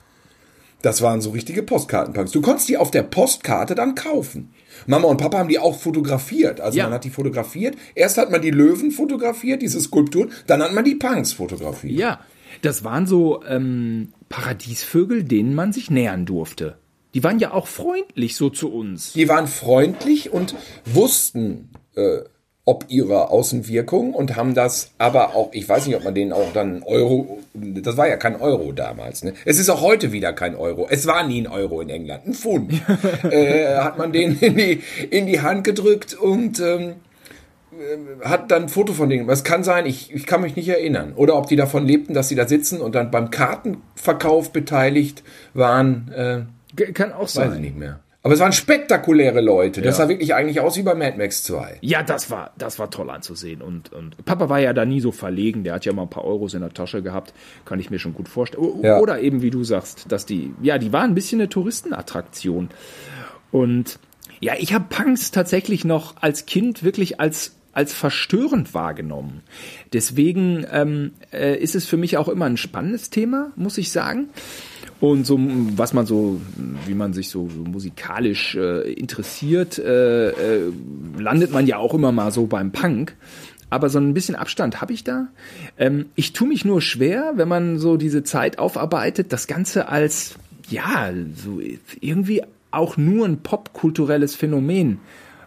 [0.82, 2.30] Das waren so richtige Postkartenpunks.
[2.30, 4.50] Du konntest die auf der Postkarte dann kaufen.
[4.86, 6.60] Mama und Papa haben die auch fotografiert.
[6.60, 6.84] Also Ja.
[6.84, 7.76] man hat die fotografiert.
[7.94, 10.30] Erst hat man die Löwen fotografiert, diese Skulpturen.
[10.46, 11.98] Dann hat man die Punks fotografiert.
[11.98, 12.20] Ja,
[12.62, 16.78] das waren so ähm, Paradiesvögel, denen man sich nähern durfte.
[17.14, 19.12] Die waren ja auch freundlich so zu uns.
[19.12, 20.54] Die waren freundlich und
[20.86, 22.18] wussten, äh,
[22.70, 26.52] ob ihrer Außenwirkung und haben das aber auch, ich weiß nicht, ob man denen auch
[26.54, 29.34] dann Euro, das war ja kein Euro damals, ne?
[29.44, 30.86] Es ist auch heute wieder kein Euro.
[30.88, 32.72] Es war nie ein Euro in England, ein Pfund.
[33.28, 36.94] äh, hat man denen in die, in die Hand gedrückt und ähm,
[37.72, 39.28] äh, hat dann ein Foto von denen.
[39.28, 41.14] Es kann sein, ich, ich kann mich nicht erinnern.
[41.16, 46.12] Oder ob die davon lebten, dass sie da sitzen und dann beim Kartenverkauf beteiligt waren.
[46.12, 47.60] Äh, Kann auch Weiß ich sein.
[47.60, 47.98] nicht mehr.
[48.22, 49.80] Aber es waren spektakuläre Leute.
[49.80, 50.04] Das Ja.
[50.04, 51.78] sah wirklich eigentlich aus wie bei Mad Max 2.
[51.80, 53.62] Ja, das war, das war toll anzusehen.
[53.62, 55.64] Und, und Papa war ja da nie so verlegen.
[55.64, 57.32] Der hat ja mal ein paar Euros in der Tasche gehabt.
[57.64, 58.62] Kann ich mir schon gut vorstellen.
[58.62, 58.98] O- Ja.
[58.98, 62.68] Oder eben, wie du sagst, dass die, ja, die waren ein bisschen eine Touristenattraktion.
[63.52, 63.98] Und
[64.40, 69.42] ja, ich habe Punks tatsächlich noch als Kind wirklich als als verstörend wahrgenommen.
[69.92, 74.28] Deswegen ähm, äh, ist es für mich auch immer ein spannendes Thema, muss ich sagen.
[75.00, 76.40] Und so, was man so,
[76.86, 80.72] wie man sich so, musikalisch äh, interessiert, äh, äh,
[81.18, 83.16] landet man ja auch immer mal so beim Punk.
[83.70, 85.28] Aber so ein bisschen Abstand habe ich da.
[85.78, 90.34] Ähm, ich tue mich nur schwer, wenn man so diese Zeit aufarbeitet, das Ganze als,
[90.68, 91.60] ja, so
[92.00, 94.98] irgendwie auch nur ein popkulturelles Phänomen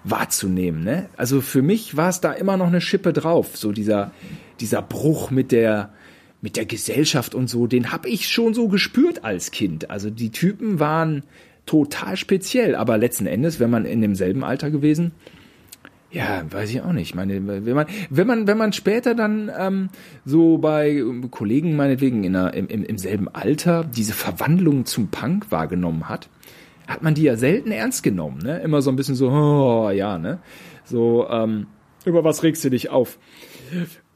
[0.03, 0.83] wahrzunehmen.
[0.83, 1.09] Ne?
[1.15, 3.55] Also für mich war es da immer noch eine Schippe drauf.
[3.55, 4.11] So dieser,
[4.59, 5.93] dieser Bruch mit der,
[6.43, 9.89] mit der Gesellschaft und so, den habe ich schon so gespürt als Kind.
[9.89, 11.23] Also die Typen waren
[11.65, 15.13] total speziell, aber letzten Endes, wenn man in demselben Alter gewesen,
[16.11, 17.09] ja, weiß ich auch nicht.
[17.09, 19.89] Ich meine, wenn man, wenn man, wenn man später dann ähm,
[20.25, 21.01] so bei
[21.31, 26.29] Kollegen meinetwegen in der, im, im, im selben Alter diese Verwandlung zum Punk wahrgenommen hat,
[26.87, 28.59] hat man die ja selten ernst genommen, ne?
[28.59, 30.39] Immer so ein bisschen so, oh, ja, ne?
[30.83, 31.67] So, ähm,
[32.05, 33.17] über was regst du dich auf?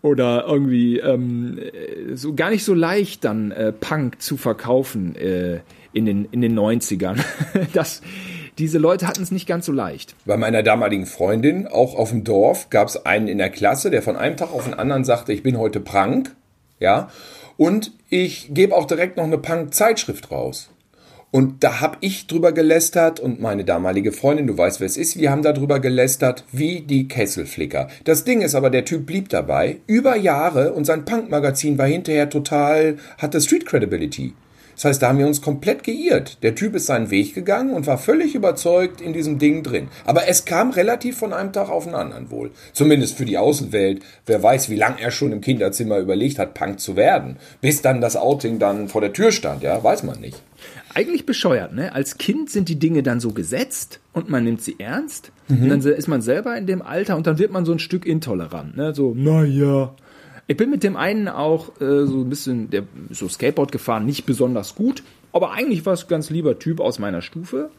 [0.02, 5.62] Oder irgendwie ähm, äh, so gar nicht so leicht dann äh, Punk zu verkaufen äh,
[5.92, 7.20] in den in den 90ern.
[7.74, 8.02] das,
[8.58, 10.16] diese Leute hatten es nicht ganz so leicht.
[10.26, 14.02] Bei meiner damaligen Freundin, auch auf dem Dorf, gab es einen in der Klasse, der
[14.02, 16.36] von einem Tag auf den anderen sagte, ich bin heute Prank.
[16.80, 17.10] Ja.
[17.58, 20.70] Und ich gebe auch direkt noch eine Punk-Zeitschrift raus.
[21.38, 25.20] Und da habe ich drüber gelästert und meine damalige Freundin, du weißt, wer es ist,
[25.20, 27.90] wir haben darüber gelästert wie die Kesselflicker.
[28.06, 32.32] Das Ding ist aber, der Typ blieb dabei über Jahre und sein Punk-Magazin war hinterher
[32.32, 34.34] total, hatte Street Credibility.
[34.78, 36.44] Das heißt, da haben wir uns komplett geirrt.
[36.44, 39.90] Der Typ ist seinen Weg gegangen und war völlig überzeugt in diesem Ding drin.
[40.06, 42.52] Aber es kam relativ von einem Tag auf den anderen wohl.
[42.74, 44.04] Zumindest für die Außenwelt.
[44.28, 47.38] Wer weiß, wie lange er schon im Kinderzimmer überlegt hat, Punk zu werden.
[47.60, 50.44] Bis dann das Outing dann vor der Tür stand, ja, weiß man nicht.
[50.98, 51.94] Eigentlich bescheuert, ne?
[51.94, 55.32] Als Kind sind die Dinge dann so gesetzt und man nimmt sie ernst.
[55.48, 58.04] Und dann ist man selber in dem Alter und dann wird man so ein Stück
[58.04, 58.96] intolerant, ne?
[58.96, 59.94] So, naja.
[60.48, 62.82] Ich bin mit dem einen auch äh, so ein bisschen, der
[63.12, 66.98] so Skateboard gefahren, nicht besonders gut, aber eigentlich war es ein ganz lieber Typ aus
[66.98, 67.70] meiner Stufe.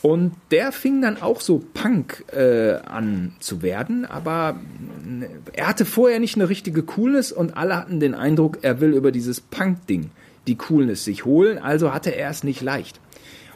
[0.00, 4.58] Und der fing dann auch so Punk äh, an zu werden, aber
[5.20, 5.26] äh,
[5.58, 9.12] er hatte vorher nicht eine richtige Coolness und alle hatten den Eindruck, er will über
[9.12, 10.10] dieses Punk-Ding
[10.46, 13.00] die Coolness sich holen, also hatte er es nicht leicht.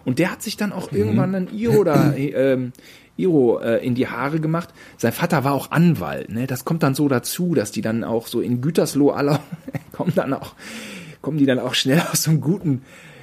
[0.04, 2.72] Und der hat sich dann auch irgendwann ein Iro da, ähm,
[3.16, 4.70] Iro äh, in die Haare gemacht.
[4.96, 6.46] Sein Vater war auch Anwalt, ne?
[6.46, 9.40] Das kommt dann so dazu, dass die dann auch so in Gütersloh alle
[9.92, 10.54] kommen dann auch,
[11.22, 12.82] kommen die dann auch schnell aus so einem guten,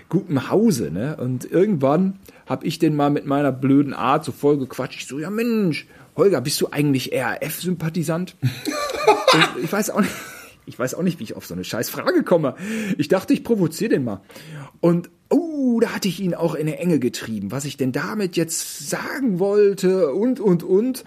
[0.10, 1.18] guten Hause, ne?
[1.18, 5.02] Und irgendwann hab ich den mal mit meiner blöden Art so voll gequatscht.
[5.02, 8.36] Ich so, ja Mensch, Holger, bist du eigentlich RAF-Sympathisant?
[9.64, 10.12] Ich weiß auch nicht,
[10.72, 12.56] ich weiß auch nicht, wie ich auf so eine scheiß Frage komme.
[12.98, 14.22] Ich dachte, ich provoziere den mal.
[14.80, 18.38] Und oh, da hatte ich ihn auch in eine Enge getrieben, was ich denn damit
[18.38, 21.04] jetzt sagen wollte und und und.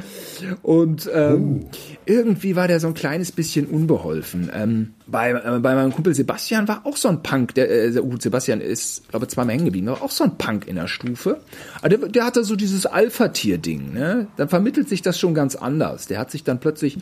[0.63, 1.67] Und ähm,
[2.05, 4.51] irgendwie war der so ein kleines bisschen unbeholfen.
[4.55, 8.21] Ähm, bei, äh, bei meinem Kumpel Sebastian war auch so ein Punk, der, äh, gut,
[8.23, 11.41] Sebastian ist, glaube ich, zweimal hängen geblieben, war auch so ein Punk in der Stufe.
[11.79, 14.27] Aber der, der hatte so dieses Alpha-Tier-Ding, ne?
[14.37, 16.07] Dann vermittelt sich das schon ganz anders.
[16.07, 16.99] Der hat sich dann plötzlich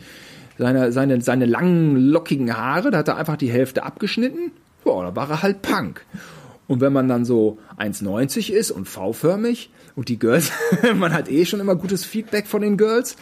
[0.57, 4.51] seine, seine, seine langen, lockigen Haare, da hat er einfach die Hälfte abgeschnitten.
[4.83, 6.05] Boah, da war er halt Punk.
[6.67, 10.51] Und wenn man dann so 1,90 ist und V-förmig und die Girls,
[10.95, 13.15] man hat eh schon immer gutes Feedback von den Girls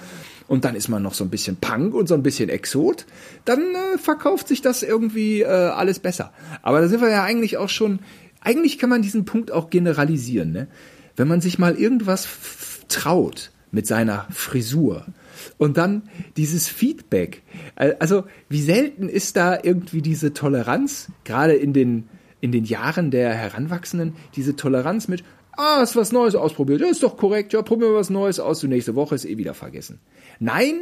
[0.47, 3.05] und dann ist man noch so ein bisschen Punk und so ein bisschen Exot,
[3.45, 6.33] dann äh, verkauft sich das irgendwie äh, alles besser.
[6.61, 7.99] Aber da sind wir ja eigentlich auch schon,
[8.41, 10.67] eigentlich kann man diesen Punkt auch generalisieren, ne?
[11.15, 12.27] Wenn man sich mal irgendwas
[12.87, 15.05] traut mit seiner Frisur,
[15.57, 17.43] und dann dieses Feedback.
[17.75, 22.09] Also wie selten ist da irgendwie diese Toleranz, gerade in den
[22.41, 25.23] in den Jahren der Heranwachsenden diese Toleranz mit,
[25.55, 28.59] ah, hast was Neues ausprobiert, ja, ist doch korrekt, ja, probieren wir was Neues aus,
[28.59, 29.99] du nächste Woche ist eh wieder vergessen.
[30.39, 30.81] Nein,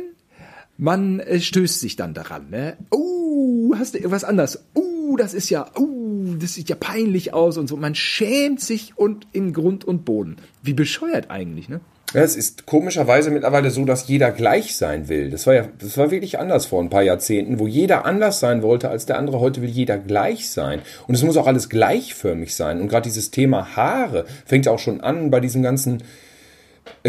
[0.78, 2.78] man äh, stößt sich dann daran, ne?
[2.90, 4.66] Oh, hast du irgendwas anders?
[4.74, 7.78] Oh, das ist ja, oh, das sieht ja peinlich aus und so.
[7.78, 10.38] Man schämt sich und in Grund und Boden.
[10.62, 11.82] Wie bescheuert eigentlich, ne?
[12.14, 15.30] Es ist komischerweise mittlerweile so, dass jeder gleich sein will.
[15.30, 18.64] Das war ja, das war wirklich anders vor ein paar Jahrzehnten, wo jeder anders sein
[18.64, 19.40] wollte als der andere.
[19.40, 20.82] Heute will jeder gleich sein.
[21.08, 22.82] Und es muss auch alles gleichförmig sein.
[22.82, 26.02] Und gerade dieses Thema Haare fängt auch schon an bei diesen ganzen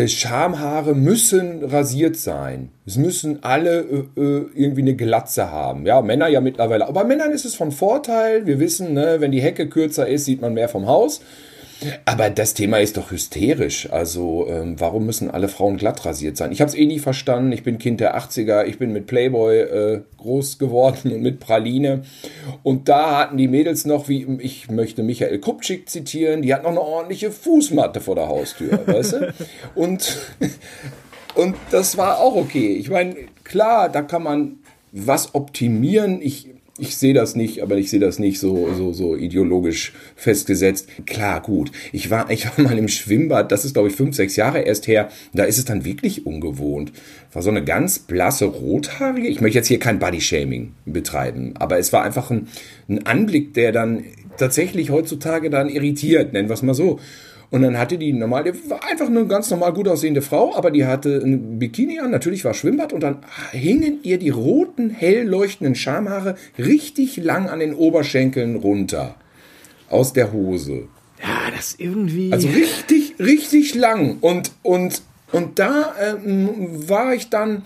[0.07, 2.71] Schamhaare müssen rasiert sein.
[2.87, 5.87] Es müssen alle äh, äh, irgendwie eine Glatze haben.
[5.87, 6.87] Ja, Männer ja mittlerweile.
[6.87, 8.47] Aber Männern ist es von Vorteil.
[8.47, 11.21] Wir wissen, ne, wenn die Hecke kürzer ist, sieht man mehr vom Haus.
[12.05, 13.91] Aber das Thema ist doch hysterisch.
[13.91, 16.53] Also ähm, warum müssen alle Frauen glatt rasiert sein?
[16.53, 17.53] Ich habe es eh nie verstanden.
[17.53, 18.65] Ich bin Kind der 80er.
[18.65, 22.03] Ich bin mit Playboy äh, groß geworden und mit Praline.
[22.63, 26.71] Und da hatten die Mädels noch, wie ich möchte Michael Kupczyk zitieren, die hatten noch
[26.71, 29.35] eine ordentliche Fußmatte vor der Haustür, weißt du?
[29.75, 30.17] Und,
[31.35, 32.75] und das war auch okay.
[32.75, 33.15] Ich meine,
[33.45, 34.59] klar, da kann man
[34.93, 36.21] was optimieren.
[36.21, 36.49] Ich
[36.81, 40.89] ich sehe das nicht, aber ich sehe das nicht so, so, so ideologisch festgesetzt.
[41.07, 41.71] Klar, gut.
[41.93, 44.87] Ich war, ich war mal im Schwimmbad, das ist glaube ich fünf, sechs Jahre erst
[44.87, 45.09] her.
[45.33, 46.93] Da ist es dann wirklich ungewohnt.
[47.33, 49.29] War so eine ganz blasse Rothaarige.
[49.29, 52.49] Ich möchte jetzt hier kein Bodyshaming betreiben, aber es war einfach ein,
[52.89, 54.05] ein Anblick, der dann
[54.37, 56.99] tatsächlich heutzutage dann irritiert, nennen wir es mal so.
[57.51, 60.71] Und dann hatte die normal, die war einfach eine ganz normal gut aussehende Frau, aber
[60.71, 63.19] die hatte ein Bikini an, natürlich war Schwimmbad und dann
[63.51, 69.17] hingen ihr die roten, hell leuchtenden Schamhaare richtig lang an den Oberschenkeln runter.
[69.89, 70.87] Aus der Hose.
[71.21, 72.33] Ja, das irgendwie.
[72.33, 74.19] Also richtig, richtig lang.
[74.21, 77.63] Und, und, und da ähm, war ich dann,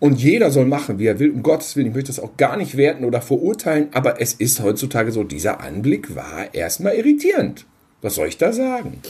[0.00, 2.56] und jeder soll machen, wie er will, um Gottes Willen, ich möchte das auch gar
[2.56, 7.66] nicht werten oder verurteilen, aber es ist heutzutage so, dieser Anblick war erstmal irritierend.
[8.02, 9.00] Was soll ich da sagen?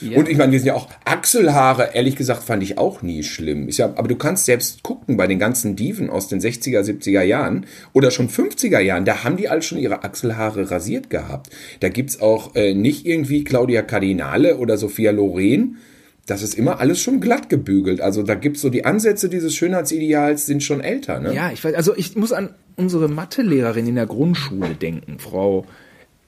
[0.00, 0.18] Ja.
[0.18, 3.68] Und ich meine, wir sind ja auch Achselhaare, ehrlich gesagt, fand ich auch nie schlimm.
[3.68, 7.22] Ist ja, aber du kannst selbst gucken bei den ganzen Diven aus den 60er, 70er
[7.22, 11.50] Jahren oder schon 50er Jahren, da haben die alle schon ihre Achselhaare rasiert gehabt.
[11.80, 15.78] Da gibt's auch äh, nicht irgendwie Claudia Cardinale oder Sophia Loren.
[16.26, 18.00] Das ist immer alles schon glatt gebügelt.
[18.00, 21.20] Also da gibt's so die Ansätze dieses Schönheitsideals sind schon älter.
[21.20, 21.34] Ne?
[21.34, 25.66] Ja, ich weiß, also ich muss an unsere Mathelehrerin in der Grundschule denken, Frau,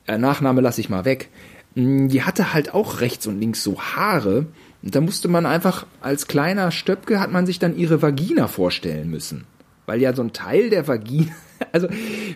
[0.07, 1.31] äh, Nachname lasse ich mal weg
[1.77, 4.47] die hatte halt auch rechts und links so Haare.
[4.83, 9.11] Und da musste man einfach als kleiner Stöpke hat man sich dann ihre Vagina vorstellen
[9.11, 9.45] müssen.
[9.85, 11.33] Weil ja so ein Teil der Vagina,
[11.73, 11.89] also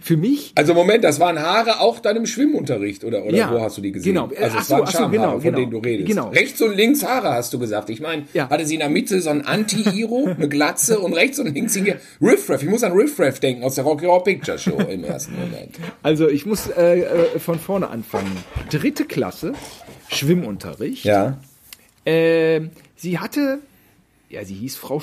[0.03, 0.53] für mich.
[0.55, 3.83] Also Moment, das waren Haare auch dann im Schwimmunterricht oder, oder ja, wo hast du
[3.83, 4.15] die gesehen?
[4.15, 6.09] Genau, also es so, waren Schamhaare, genau, von genau, denen du redest.
[6.09, 6.29] Genau.
[6.29, 7.91] Rechts und links Haare hast du gesagt.
[7.91, 8.49] Ich meine, ja.
[8.49, 11.95] hatte sie in der Mitte so ein Anti-Iro, eine Glatze und rechts und links hing
[12.21, 12.63] Riff Raff.
[12.63, 15.77] Ich muss an Riff Raff denken aus der Rocky Horror Picture Show im ersten Moment.
[16.03, 18.37] Also ich muss äh, äh, von vorne anfangen.
[18.71, 19.53] Dritte Klasse,
[20.09, 21.05] Schwimmunterricht.
[21.05, 21.39] Ja.
[22.05, 22.63] Äh,
[22.97, 23.59] sie hatte,
[24.29, 25.03] ja, sie hieß Frau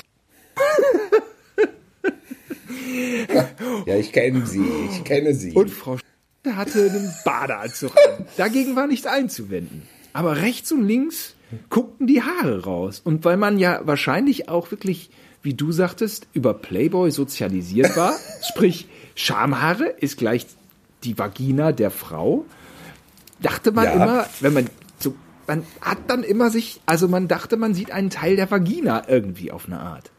[3.86, 5.52] ja, ich kenne sie, ich kenne sie.
[5.52, 6.02] Und Frau Sch
[6.46, 8.26] hatte einen Badeanzug an.
[8.36, 9.82] Dagegen war nichts einzuwenden.
[10.12, 11.34] Aber rechts und links
[11.70, 13.00] guckten die Haare raus.
[13.02, 15.10] Und weil man ja wahrscheinlich auch wirklich,
[15.42, 18.14] wie du sagtest, über Playboy sozialisiert war,
[18.48, 20.46] sprich Schamhaare ist gleich
[21.04, 22.44] die Vagina der Frau,
[23.40, 23.92] dachte man ja.
[23.92, 24.66] immer, wenn man
[24.98, 25.14] so,
[25.46, 29.50] man hat dann immer sich, also man dachte, man sieht einen Teil der Vagina irgendwie
[29.50, 30.10] auf eine Art.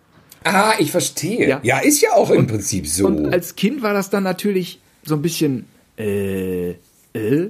[0.44, 1.48] Ah, ich verstehe.
[1.48, 3.08] Ja, ja ist ja auch im Prinzip so.
[3.08, 5.66] Und als Kind war das dann natürlich so ein bisschen
[5.98, 6.72] äh,
[7.14, 7.50] äh,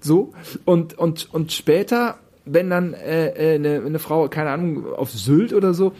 [0.00, 0.32] so.
[0.64, 5.52] Und, und, und später, wenn dann äh, äh, eine, eine Frau, keine Ahnung, auf Sylt
[5.52, 5.92] oder so,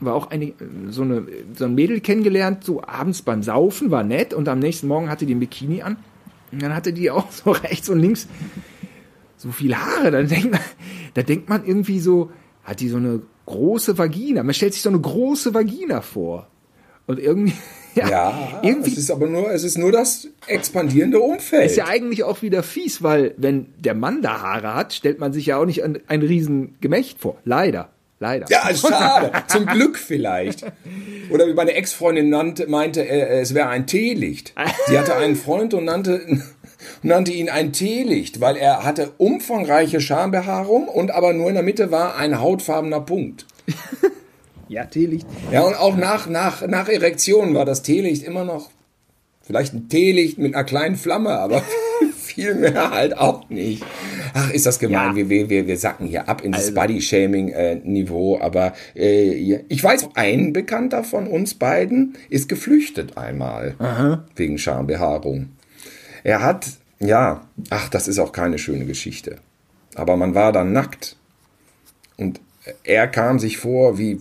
[0.00, 0.52] war auch eine,
[0.90, 4.88] so, eine, so ein Mädel kennengelernt, so abends beim Saufen, war nett und am nächsten
[4.88, 5.96] Morgen hatte die ein Bikini an.
[6.52, 8.28] Und dann hatte die auch so rechts und links
[9.36, 10.10] so viele Haare.
[10.10, 10.60] Dann denkt man,
[11.14, 12.30] da denkt man irgendwie so,
[12.64, 14.42] hat die so eine große Vagina.
[14.42, 16.48] Man stellt sich so eine große Vagina vor.
[17.06, 17.54] Und irgendwie,
[17.94, 21.70] ja, ja irgendwie, es ist aber nur, es ist nur das expandierende Umfeld.
[21.70, 25.32] Ist ja eigentlich auch wieder fies, weil wenn der Mann da Haare hat, stellt man
[25.32, 27.38] sich ja auch nicht ein, ein riesen Gemächt vor.
[27.44, 27.90] Leider.
[28.18, 28.46] Leider.
[28.48, 29.30] Ja, schade.
[29.46, 30.64] Zum Glück vielleicht.
[31.30, 32.30] Oder wie meine Ex-Freundin
[32.66, 34.54] meinte, äh, es wäre ein Teelicht.
[34.86, 36.22] Sie hatte einen Freund und nannte,
[37.06, 41.90] nannte ihn ein Teelicht, weil er hatte umfangreiche Schambehaarung und aber nur in der Mitte
[41.90, 43.46] war ein hautfarbener Punkt.
[44.68, 45.26] ja, Teelicht.
[45.50, 48.70] Ja, und auch nach, nach, nach Erektion war das Teelicht immer noch
[49.42, 51.62] vielleicht ein Teelicht mit einer kleinen Flamme, aber
[52.36, 53.84] viel mehr halt auch nicht.
[54.34, 55.16] Ach, ist das gemein.
[55.16, 55.28] Ja.
[55.28, 56.74] Wir, wir, wir sacken hier ab in das also.
[56.74, 58.40] Body-Shaming-Niveau.
[58.40, 64.24] Aber äh, ich weiß, ein Bekannter von uns beiden ist geflüchtet einmal Aha.
[64.34, 65.50] wegen Schambehaarung.
[66.24, 66.66] Er hat
[66.98, 69.36] Ja, ach, das ist auch keine schöne Geschichte.
[69.94, 71.16] Aber man war dann nackt.
[72.16, 72.40] Und
[72.84, 74.20] er kam sich vor wie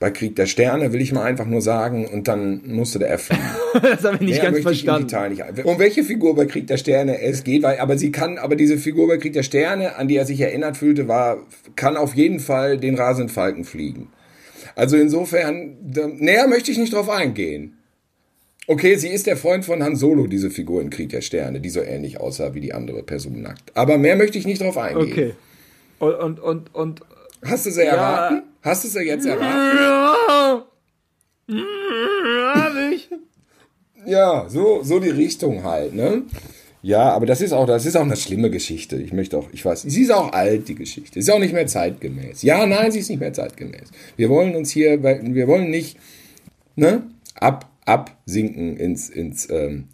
[0.00, 3.42] bei Krieg der Sterne, will ich mal einfach nur sagen, und dann musste der erfliehen.
[3.82, 5.32] das habe ich nicht Mehr ganz verstanden.
[5.32, 5.64] Nicht.
[5.64, 8.78] Um welche Figur bei Krieg der Sterne es geht, weil, aber sie kann, aber diese
[8.78, 11.38] Figur bei Krieg der Sterne, an die er sich erinnert fühlte, war,
[11.76, 14.08] kann auf jeden Fall den rasenden Falken fliegen.
[14.74, 17.76] Also insofern, da, näher möchte ich nicht drauf eingehen.
[18.70, 21.70] Okay, sie ist der Freund von Han Solo, diese Figur in Krieg der Sterne, die
[21.70, 23.76] so ähnlich aussah wie die andere Person nackt.
[23.76, 25.10] Aber mehr möchte ich nicht drauf eingehen.
[25.10, 25.34] Okay.
[25.98, 27.00] Und, und, und, und
[27.44, 28.44] Hast du sie erraten?
[28.62, 29.76] Hast du sie jetzt erraten?
[31.48, 32.70] ja.
[32.92, 33.10] Ich.
[34.06, 36.22] Ja, so, so die Richtung halt, ne?
[36.80, 38.94] Ja, aber das ist auch, das ist auch eine schlimme Geschichte.
[38.98, 41.18] Ich möchte auch, ich weiß, sie ist auch alt, die Geschichte.
[41.18, 42.42] Ist auch nicht mehr zeitgemäß.
[42.42, 43.90] Ja, nein, sie ist nicht mehr zeitgemäß.
[44.16, 45.98] Wir wollen uns hier, wir wollen nicht,
[46.76, 47.02] ne,
[47.34, 49.88] ab, absinken ins, ins, ähm,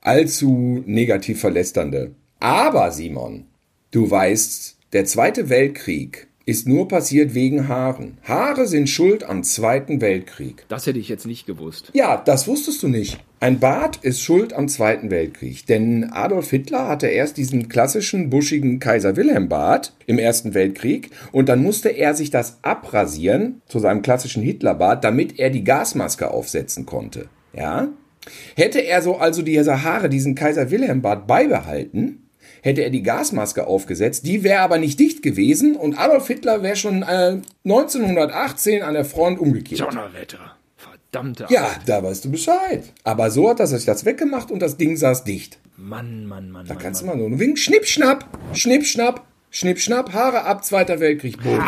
[0.00, 2.14] allzu negativ verlästernde.
[2.38, 3.46] Aber, Simon,
[3.90, 8.18] du weißt, der Zweite Weltkrieg ist nur passiert wegen Haaren.
[8.24, 10.64] Haare sind schuld am Zweiten Weltkrieg.
[10.68, 11.90] Das hätte ich jetzt nicht gewusst.
[11.92, 13.20] Ja, das wusstest du nicht.
[13.38, 15.66] Ein Bart ist schuld am Zweiten Weltkrieg.
[15.66, 21.48] Denn Adolf Hitler hatte erst diesen klassischen buschigen Kaiser Wilhelm Bart im Ersten Weltkrieg und
[21.48, 26.84] dann musste er sich das abrasieren zu seinem klassischen Hitlerbart, damit er die Gasmaske aufsetzen
[26.84, 27.28] konnte.
[27.52, 27.88] Ja?
[28.56, 32.28] Hätte er so also diese Haare, diesen Kaiser Wilhelm Bart beibehalten,
[32.62, 36.76] hätte er die Gasmaske aufgesetzt, die wäre aber nicht dicht gewesen und Adolf Hitler wäre
[36.76, 39.80] schon äh, 1918 an der Front umgekehrt.
[39.80, 40.56] Donnerwetter.
[40.76, 42.84] Verdammte Ja, da weißt du Bescheid.
[43.04, 45.58] Aber so hat er sich das weggemacht und das Ding saß dicht.
[45.76, 46.66] Mann, Mann, Mann.
[46.66, 47.16] Da Mann, kannst Mann.
[47.16, 51.42] du mal nur einen Wink, schnipp, schnapp, schnipp, schnapp, schnipp, schnapp, Haare ab, Zweiter Weltkrieg,
[51.42, 51.64] boom.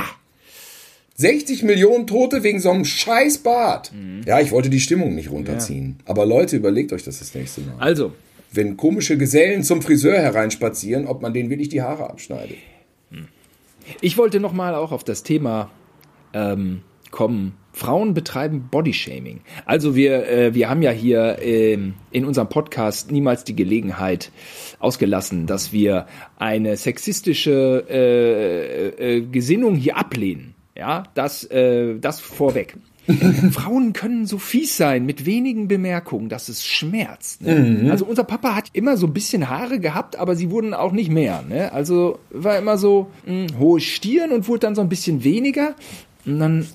[1.14, 3.92] 60 Millionen Tote wegen so einem scheiß Bart.
[4.26, 5.96] Ja, ich wollte die Stimmung nicht runterziehen.
[6.04, 7.74] Aber Leute, überlegt euch das das nächste Mal.
[7.78, 8.12] Also,
[8.52, 12.56] Wenn komische Gesellen zum Friseur hereinspazieren, ob man denen wirklich die Haare abschneidet.
[14.00, 15.70] ich wollte noch mal auch auf das Thema
[16.34, 17.54] ähm, kommen.
[17.74, 19.40] Frauen betreiben Bodyshaming.
[19.64, 24.30] Also wir, äh, wir haben ja hier ähm, in unserem Podcast niemals die Gelegenheit
[24.78, 26.06] ausgelassen, dass wir
[26.36, 30.51] eine sexistische äh, äh, Gesinnung hier ablehnen.
[30.76, 32.76] Ja, das, äh, das vorweg.
[33.50, 37.42] Frauen können so fies sein mit wenigen Bemerkungen, dass es schmerzt.
[37.42, 37.88] Ne?
[37.90, 41.10] Also unser Papa hat immer so ein bisschen Haare gehabt, aber sie wurden auch nicht
[41.10, 41.42] mehr.
[41.48, 41.72] Ne?
[41.72, 45.74] Also war immer so mh, hohe Stirn und wurde dann so ein bisschen weniger.
[46.24, 46.66] Und dann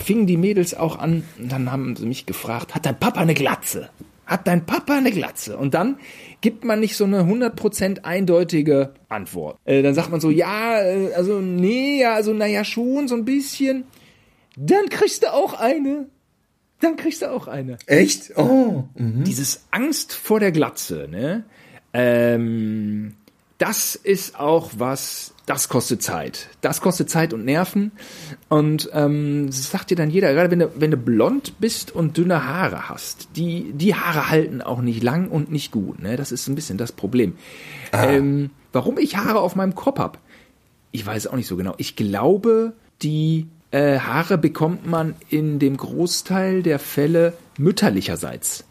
[0.00, 3.34] fingen die Mädels auch an, und dann haben sie mich gefragt, hat dein Papa eine
[3.34, 3.88] Glatze?
[4.24, 5.56] Hat dein Papa eine Glatze?
[5.56, 5.96] Und dann
[6.42, 9.58] gibt man nicht so eine 100% eindeutige Antwort.
[9.64, 13.24] Äh, dann sagt man so, ja, äh, also nee, ja, also naja, schon so ein
[13.24, 13.84] bisschen.
[14.56, 16.08] Dann kriegst du auch eine.
[16.80, 17.78] Dann kriegst du auch eine.
[17.86, 18.36] Echt?
[18.36, 18.84] Oh.
[18.96, 21.44] Dieses Angst vor der Glatze, ne?
[21.94, 23.14] Ähm,
[23.62, 26.48] das ist auch was, das kostet Zeit.
[26.62, 27.92] Das kostet Zeit und Nerven.
[28.48, 32.16] Und ähm, das sagt dir dann jeder, gerade wenn du, wenn du blond bist und
[32.16, 36.02] dünne Haare hast, die, die Haare halten auch nicht lang und nicht gut.
[36.02, 36.16] Ne?
[36.16, 37.34] Das ist ein bisschen das Problem.
[37.92, 40.18] Ähm, warum ich Haare auf meinem Kopf hab,
[40.90, 41.74] ich weiß auch nicht so genau.
[41.76, 48.64] Ich glaube, die äh, Haare bekommt man in dem Großteil der Fälle mütterlicherseits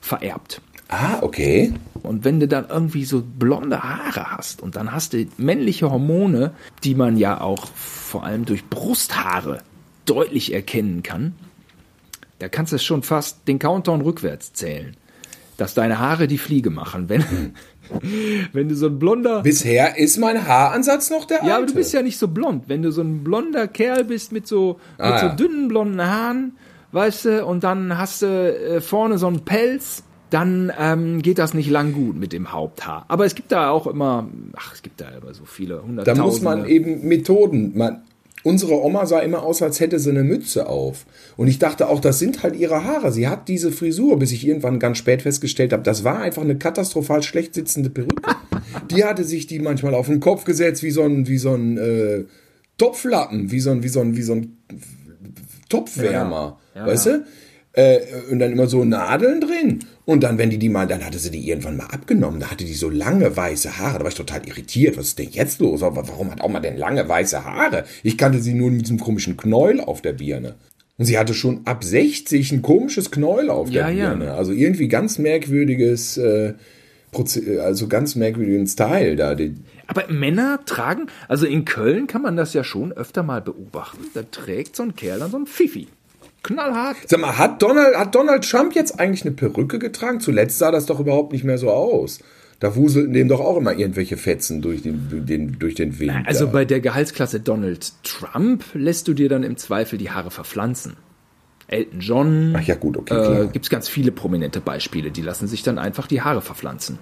[0.00, 0.60] vererbt.
[0.88, 1.72] Ah, okay.
[2.06, 6.52] Und wenn du dann irgendwie so blonde Haare hast und dann hast du männliche Hormone,
[6.84, 9.62] die man ja auch vor allem durch Brusthaare
[10.04, 11.34] deutlich erkennen kann,
[12.38, 14.96] da kannst du schon fast den Countdown rückwärts zählen,
[15.56, 17.08] dass deine Haare die Fliege machen.
[17.08, 17.24] Wenn,
[18.52, 21.48] wenn du so ein blonder Bisher ist mein Haaransatz noch der alte.
[21.48, 22.64] ja, aber du bist ja nicht so blond.
[22.68, 26.56] Wenn du so ein blonder Kerl bist mit so, Ah, mit so dünnen blonden Haaren,
[26.92, 31.54] weißt du, und dann hast du äh, vorne so einen Pelz, dann ähm, geht das
[31.54, 33.04] nicht lang gut mit dem Haupthaar.
[33.08, 36.26] Aber es gibt da auch immer, ach, es gibt da immer so viele Da hunderttausende.
[36.26, 37.76] muss man eben Methoden.
[37.76, 38.02] Man,
[38.42, 41.06] unsere Oma sah immer aus, als hätte sie eine Mütze auf.
[41.36, 43.12] Und ich dachte auch, das sind halt ihre Haare.
[43.12, 46.56] Sie hat diese Frisur, bis ich irgendwann ganz spät festgestellt habe, das war einfach eine
[46.56, 48.36] katastrophal schlecht sitzende Perücke.
[48.90, 51.76] die hatte sich die manchmal auf den Kopf gesetzt, wie so ein, wie so ein
[51.78, 52.24] äh,
[52.78, 54.56] Topflappen, wie so ein, wie so ein, wie so ein
[55.68, 56.58] Topfwärmer.
[56.74, 56.86] Ja, ja.
[56.86, 57.24] weißt du?
[57.76, 58.00] Äh,
[58.30, 59.80] und dann immer so Nadeln drin.
[60.06, 62.40] Und dann, wenn die die mal, dann hatte sie die irgendwann mal abgenommen.
[62.40, 63.98] Da hatte die so lange weiße Haare.
[63.98, 64.96] Da war ich total irritiert.
[64.96, 65.82] Was ist denn jetzt los?
[65.82, 67.84] Aber warum hat auch mal denn lange weiße Haare?
[68.02, 70.54] Ich kannte sie nur mit diesem komischen Knäuel auf der Birne.
[70.96, 74.08] Und sie hatte schon ab 60 ein komisches Knäuel auf der Ja, ja.
[74.14, 74.32] Birne.
[74.32, 76.54] Also irgendwie ganz merkwürdiges, äh,
[77.60, 79.36] also ganz merkwürdigen Style da.
[79.86, 84.04] Aber Männer tragen, also in Köln kann man das ja schon öfter mal beobachten.
[84.14, 85.88] Da trägt so ein Kerl dann so ein Fifi.
[86.42, 86.96] Knallhart.
[87.06, 90.20] Sag mal, hat Donald, hat Donald Trump jetzt eigentlich eine Perücke getragen?
[90.20, 92.20] Zuletzt sah das doch überhaupt nicht mehr so aus.
[92.60, 96.26] Da wuselten dem doch auch immer irgendwelche Fetzen durch den, den, durch den Wind.
[96.26, 100.96] Also bei der Gehaltsklasse Donald Trump lässt du dir dann im Zweifel die Haare verpflanzen.
[101.68, 102.54] Elton John.
[102.56, 103.48] Ach ja, gut, okay, Äh.
[103.48, 106.98] Gibt es ganz viele prominente Beispiele, die lassen sich dann einfach die Haare verpflanzen.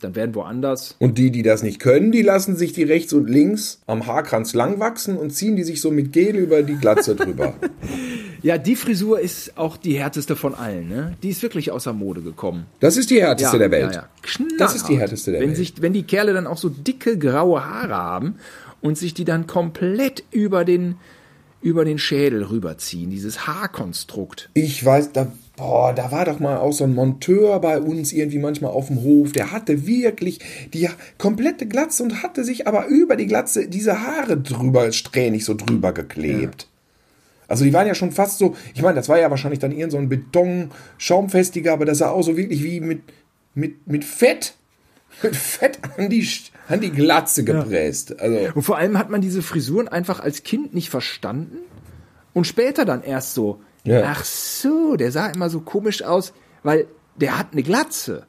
[0.00, 0.96] Dann werden woanders.
[0.98, 4.54] Und die, die das nicht können, die lassen sich die rechts und links am Haarkranz
[4.54, 7.54] lang wachsen und ziehen die sich so mit Gel über die Glatze drüber.
[8.44, 10.86] Ja, die Frisur ist auch die härteste von allen.
[10.86, 11.16] Ne?
[11.22, 12.66] Die ist wirklich außer Mode gekommen.
[12.78, 13.94] Das ist die härteste der Welt.
[13.94, 14.46] Ja, ja.
[14.58, 15.56] Das ist die härteste der wenn Welt.
[15.56, 18.34] Sich, wenn die Kerle dann auch so dicke graue Haare haben
[18.82, 20.96] und sich die dann komplett über den,
[21.62, 24.50] über den Schädel rüberziehen, dieses Haarkonstrukt.
[24.52, 28.38] Ich weiß, da, boah, da war doch mal auch so ein Monteur bei uns irgendwie
[28.38, 29.32] manchmal auf dem Hof.
[29.32, 30.40] Der hatte wirklich
[30.72, 30.88] die
[31.18, 35.92] komplette Glatze und hatte sich aber über die Glatze diese Haare drüber, strähnig so drüber
[35.92, 36.68] geklebt.
[37.46, 39.90] Also die waren ja schon fast so, ich meine, das war ja wahrscheinlich dann eher
[39.90, 43.02] so ein Beton-Schaumfestiger, aber das sah auch so wirklich wie mit,
[43.54, 44.54] mit, mit Fett,
[45.22, 46.26] mit Fett an die,
[46.68, 48.18] an die Glatze gepresst.
[48.18, 51.58] Also, Und vor allem hat man diese Frisuren einfach als Kind nicht verstanden
[52.32, 54.02] und später dann erst so, Ja.
[54.06, 56.32] ach so, der sah immer so komisch aus,
[56.62, 58.26] weil der hat eine Glatze.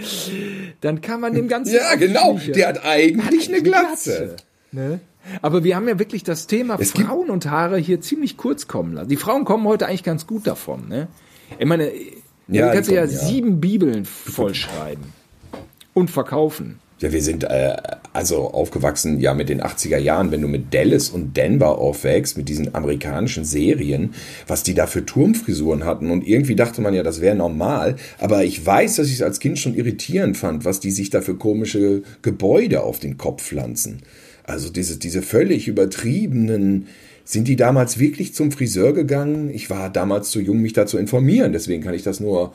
[0.80, 2.54] dann kann man dem Ganzen ja, genau, schlichen.
[2.54, 4.36] der hat eigentlich eine Glatze.
[4.72, 5.00] Ne?
[5.42, 8.94] Aber wir haben ja wirklich das Thema Es Frauen und Haare hier ziemlich kurz kommen
[8.94, 9.08] lassen.
[9.08, 10.88] Die Frauen kommen heute eigentlich ganz gut davon.
[10.88, 11.08] Ne?
[11.58, 11.90] Ich meine,
[12.48, 13.18] Ja, du kannst die ja, kommen, ja.
[13.18, 15.12] sieben Bibeln vollschreiben
[15.92, 16.78] und verkaufen.
[17.00, 17.76] Ja, wir sind äh,
[18.12, 22.48] also aufgewachsen ja mit den 80er Jahren, wenn du mit Dallas und Denver aufwächst, mit
[22.50, 24.14] diesen amerikanischen Serien,
[24.46, 26.10] was die da für Turmfrisuren hatten.
[26.10, 29.40] Und irgendwie dachte man ja, das wäre normal, aber ich weiß, dass ich es als
[29.40, 34.02] Kind schon irritierend fand, was die sich da für komische Gebäude auf den Kopf pflanzen.
[34.44, 36.88] Also diese, diese völlig übertriebenen,
[37.32, 39.50] sind die damals wirklich zum Friseur gegangen?
[39.50, 42.52] Ich war damals zu jung, mich da zu informieren, deswegen kann ich das nur,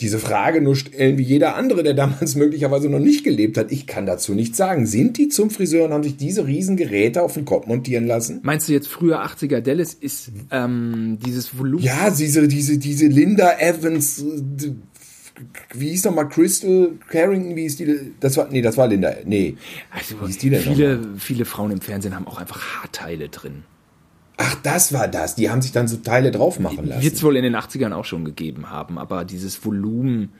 [0.00, 3.72] diese Frage nur stellen wie jeder andere, der damals möglicherweise noch nicht gelebt hat.
[3.72, 4.86] Ich kann dazu nichts sagen.
[4.86, 8.40] Sind die zum Friseur und haben sich diese riesen Geräte auf den Kopf montieren lassen?
[8.42, 11.82] Meinst du jetzt früher 80er Dallas ist ähm, dieses Volumen?
[11.82, 14.70] Ja, diese, diese, diese Linda Evans, äh,
[15.74, 18.12] wie hieß nochmal Crystal Carrington, wie hieß die?
[18.20, 19.56] Das war, nee, das war Linda, nee.
[19.90, 23.64] Also, Wie ist die denn viele, viele Frauen im Fernsehen haben auch einfach Haarteile drin.
[24.38, 25.34] Ach, das war das.
[25.34, 27.02] Die haben sich dann so Teile drauf machen lassen.
[27.02, 30.32] Wird es wohl in den 80ern auch schon gegeben haben, aber dieses Volumen.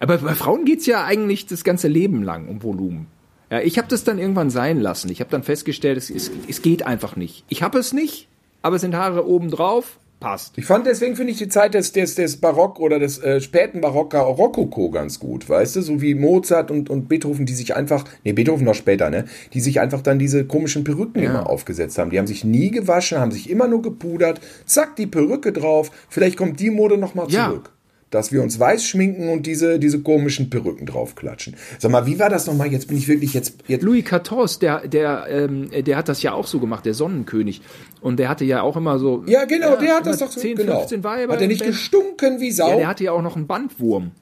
[0.00, 3.06] Aber bei Frauen geht's ja eigentlich das ganze Leben lang um Volumen.
[3.50, 5.10] Ja, ich habe das dann irgendwann sein lassen.
[5.10, 7.44] Ich habe dann festgestellt, es, es, es geht einfach nicht.
[7.48, 8.28] Ich habe es nicht,
[8.60, 10.54] aber es sind Haare oben drauf, passt.
[10.56, 13.80] Ich fand deswegen finde ich die Zeit des, des, des Barock oder des äh, späten
[13.80, 18.04] Barocker Rokoko ganz gut, weißt du, so wie Mozart und, und Beethoven, die sich einfach,
[18.24, 22.10] nee, Beethoven noch später, ne, die sich einfach dann diese komischen Perücken immer aufgesetzt haben.
[22.10, 26.36] Die haben sich nie gewaschen, haben sich immer nur gepudert, zack, die Perücke drauf, vielleicht
[26.36, 27.48] kommt die Mode nochmal Ja.
[27.48, 27.70] zurück.
[28.10, 31.56] Dass wir uns weiß schminken und diese, diese komischen Perücken draufklatschen.
[31.78, 32.72] Sag mal, wie war das nochmal?
[32.72, 36.32] Jetzt bin ich wirklich jetzt, jetzt Louis XIV, der, der, ähm, der hat das ja
[36.32, 37.60] auch so gemacht, der Sonnenkönig.
[38.00, 39.24] Und der hatte ja auch immer so.
[39.26, 40.78] ja, genau, der hat das doch so, 10, genau.
[40.78, 41.34] 15 Weiber.
[41.34, 42.70] Hat er nicht gestunken wie Sau?
[42.70, 44.12] Ja, der hatte ja auch noch einen Bandwurm.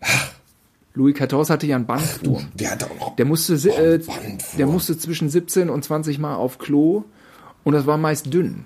[0.94, 2.48] Louis XIV hatte ja einen Bandwurm.
[2.54, 4.00] der hat auch noch, Der musste, äh,
[4.58, 7.04] der musste zwischen 17 und 20 Mal auf Klo
[7.64, 8.64] und das war meist dünn.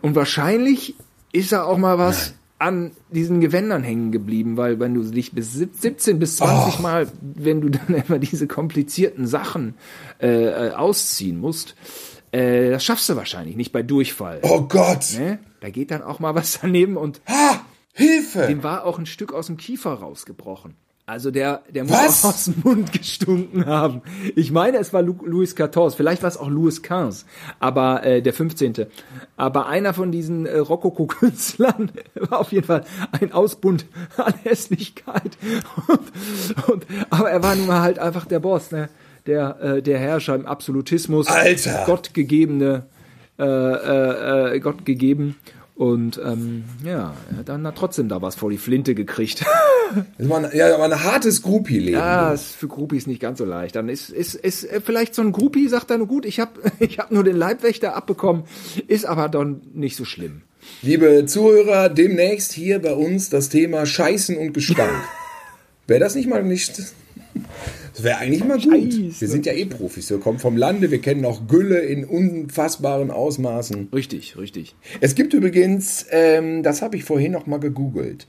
[0.00, 0.94] Und wahrscheinlich
[1.32, 5.52] ist da auch mal was an diesen Gewändern hängen geblieben, weil wenn du dich bis
[5.52, 9.74] sieb- 17 bis 20 Mal, wenn du dann immer diese komplizierten Sachen
[10.20, 11.74] äh, äh, ausziehen musst,
[12.32, 14.40] äh, das schaffst du wahrscheinlich nicht bei Durchfall.
[14.42, 15.38] oh Gott, Ne?
[15.60, 17.60] Da geht dann auch mal was daneben und ha,
[17.92, 18.46] Hilfe!
[18.46, 20.74] dem war auch ein Stück aus dem Kiefer rausgebrochen.
[21.08, 22.24] Also der, der muss Was?
[22.24, 24.02] auch aus dem Mund gestunken haben.
[24.34, 27.24] Ich meine, es war Lu Louis XIV, vielleicht war es auch Louis XV,
[27.60, 28.86] aber äh, der 15.
[29.36, 33.86] Aber einer von diesen äh, Rokoko-Künstlern war auf jeden Fall ein Ausbund
[34.16, 35.38] an Hässlichkeit.
[35.86, 38.88] Und, und, aber er war nun mal halt einfach der Boss, ne?
[39.26, 41.28] der, äh, der Herrscher im Absolutismus.
[41.28, 41.84] Alter!
[41.86, 42.86] Gottgegebene,
[43.38, 45.36] äh, äh, äh, Gott gegeben.
[45.76, 47.14] Und ähm, ja,
[47.44, 49.44] dann hat trotzdem da was vor die Flinte gekriegt.
[50.18, 51.96] Das war ein, ja, aber ein hartes Groupie-Leben.
[51.96, 53.76] Ja, ist für Groupies nicht ganz so leicht.
[53.76, 56.98] Dann ist, ist, ist äh, vielleicht so ein Groupie, sagt dann, gut, ich habe ich
[56.98, 58.42] hab nur den Leibwächter abbekommen,
[58.88, 60.42] ist aber dann nicht so schlimm.
[60.82, 64.90] Liebe Zuhörer, demnächst hier bei uns das Thema Scheißen und Gestank.
[65.86, 66.82] Wäre das nicht mal nicht.
[67.96, 68.92] Das wäre eigentlich mal gut.
[68.92, 69.22] Scheiße.
[69.22, 70.10] Wir sind ja eh Profis.
[70.10, 73.88] Wir kommen vom Lande, wir kennen auch Gülle in unfassbaren Ausmaßen.
[73.94, 74.74] Richtig, richtig.
[75.00, 78.26] Es gibt übrigens, ähm, das habe ich vorhin noch mal gegoogelt,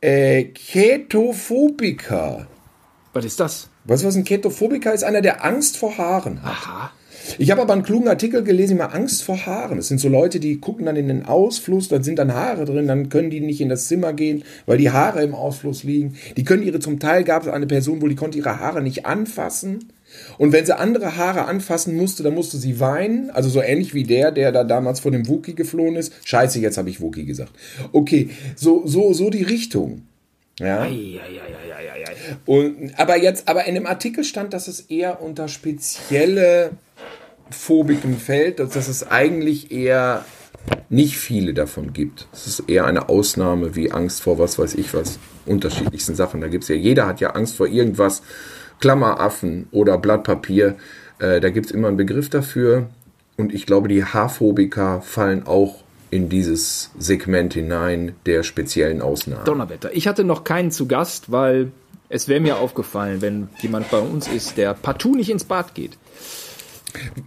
[0.00, 2.46] äh, Ketophobiker.
[3.12, 3.70] Was ist das?
[3.86, 5.02] Weißt du, was ein Ketophobiker ist?
[5.02, 6.52] Einer, der Angst vor Haaren hat.
[6.52, 6.92] Aha.
[7.38, 9.78] Ich habe aber einen klugen Artikel gelesen, mal Angst vor Haaren.
[9.78, 12.86] Es sind so Leute, die gucken dann in den Ausfluss, da sind dann Haare drin,
[12.86, 16.16] dann können die nicht in das Zimmer gehen, weil die Haare im Ausfluss liegen.
[16.36, 19.06] Die können ihre, zum Teil gab es eine Person, wo die konnte ihre Haare nicht
[19.06, 19.92] anfassen.
[20.38, 23.30] Und wenn sie andere Haare anfassen musste, dann musste sie weinen.
[23.30, 26.12] Also so ähnlich wie der, der da damals von dem Wookie geflohen ist.
[26.24, 27.52] Scheiße, jetzt habe ich Wookie gesagt.
[27.92, 30.02] Okay, so, so, so die Richtung.
[30.58, 30.82] Ja.
[30.82, 31.20] Ei.
[32.46, 36.72] Und, aber jetzt, aber in dem Artikel stand, dass es eher unter spezielle
[37.50, 40.24] Phobiken fällt, dass es eigentlich eher
[40.88, 42.28] nicht viele davon gibt.
[42.32, 46.40] Es ist eher eine Ausnahme wie Angst vor was weiß ich was, unterschiedlichsten Sachen.
[46.40, 48.22] Da gibt's ja, jeder hat ja Angst vor irgendwas,
[48.80, 50.76] Klammeraffen oder Blatt Papier.
[51.18, 52.88] Äh, da gibt's immer einen Begriff dafür.
[53.36, 55.81] Und ich glaube, die Haarphobiker fallen auch
[56.12, 59.44] in dieses Segment hinein der speziellen Ausnahmen.
[59.46, 59.90] Donnerwetter.
[59.94, 61.72] Ich hatte noch keinen zu Gast, weil
[62.10, 65.92] es wäre mir aufgefallen, wenn jemand bei uns ist, der partout nicht ins Bad geht.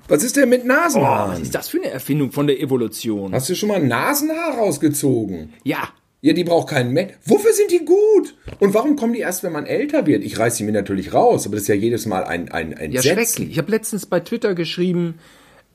[0.07, 1.31] Was ist denn mit Oh, Nasenhaaren?
[1.33, 3.33] was ist das für eine Erfindung von der Evolution?
[3.33, 5.53] Hast du schon mal ein Nasenhaar rausgezogen?
[5.63, 5.89] Ja,
[6.21, 7.13] Ja, die braucht keinen Mensch.
[7.25, 8.35] Wofür sind die gut?
[8.59, 10.23] Und warum kommen die erst, wenn man älter wird?
[10.23, 12.91] Ich reiß sie mir natürlich raus, aber das ist ja jedes Mal ein, ein, ein
[12.91, 13.49] ja, schrecklich.
[13.49, 15.15] Ich habe letztens bei Twitter geschrieben,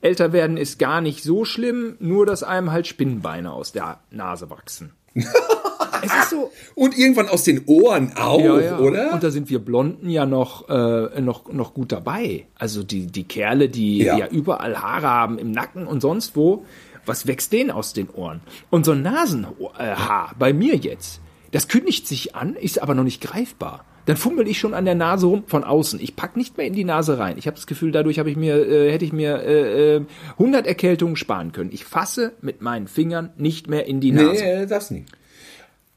[0.01, 4.49] älter werden ist gar nicht so schlimm, nur dass einem halt Spinnenbeine aus der Nase
[4.49, 4.93] wachsen.
[5.13, 8.79] es ist so, Und irgendwann aus den Ohren auch, ja, ja.
[8.79, 9.13] oder?
[9.13, 12.47] Und da sind wir Blonden ja noch, äh, noch, noch gut dabei.
[12.55, 14.17] Also die, die Kerle, die ja.
[14.17, 14.27] Ja.
[14.27, 16.65] überall Haare haben im Nacken und sonst wo,
[17.05, 18.41] was wächst denen aus den Ohren?
[18.69, 21.19] Und so ein Nasenhaar, bei mir jetzt,
[21.51, 23.85] das kündigt sich an, ist aber noch nicht greifbar.
[24.05, 25.99] Dann fummel ich schon an der Nase rum von außen.
[26.01, 27.37] Ich pack nicht mehr in die Nase rein.
[27.37, 30.01] Ich habe das Gefühl, dadurch habe ich mir, äh, hätte ich mir äh, äh,
[30.33, 31.69] 100 Erkältungen sparen können.
[31.71, 34.43] Ich fasse mit meinen Fingern nicht mehr in die Nase.
[34.43, 35.07] nee, das nicht.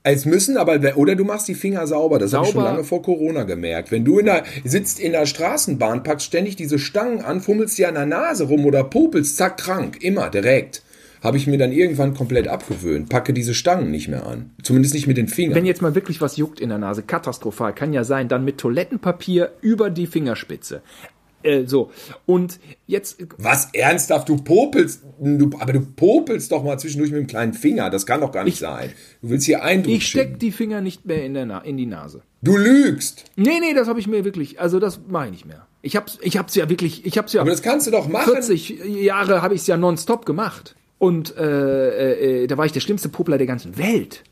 [0.07, 3.00] Es müssen aber, oder du machst die Finger sauber, das habe ich schon lange vor
[3.00, 3.90] Corona gemerkt.
[3.90, 7.88] Wenn du in der, sitzt in der Straßenbahn, packst ständig diese Stangen an, fummelst dir
[7.88, 10.82] an der Nase rum oder popelst, zack, krank, immer, direkt.
[11.25, 13.09] Habe ich mir dann irgendwann komplett abgewöhnt.
[13.09, 14.51] Packe diese Stangen nicht mehr an.
[14.62, 15.55] Zumindest nicht mit den Fingern.
[15.55, 18.59] Wenn jetzt mal wirklich was juckt in der Nase, katastrophal, kann ja sein, dann mit
[18.59, 20.83] Toilettenpapier über die Fingerspitze.
[21.43, 21.91] Äh, so.
[22.27, 27.27] Und jetzt, Was ernsthaft, du popelst, du, aber du popelst doch mal zwischendurch mit dem
[27.27, 27.89] kleinen Finger.
[27.89, 28.91] Das kann doch gar nicht sein.
[29.22, 31.87] Du willst hier Eindruck ich steck die Finger nicht mehr in, der Na in die
[31.87, 32.20] Nase.
[32.43, 33.25] Du lügst.
[33.37, 35.66] Nee, nee, das habe ich mir wirklich, also das mache ich nicht mehr.
[35.81, 38.33] Ich hab's, ich hab's ja wirklich, ich hab's ja Aber das kannst du doch machen.
[38.33, 40.75] 40 Jahre habe ich es ja nonstop gemacht.
[41.05, 44.24] Und äh, äh, da war ich der schlimmste Popler der ganzen Welt.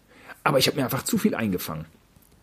[0.45, 1.85] Aber ich habe mir einfach zu viel eingefangen.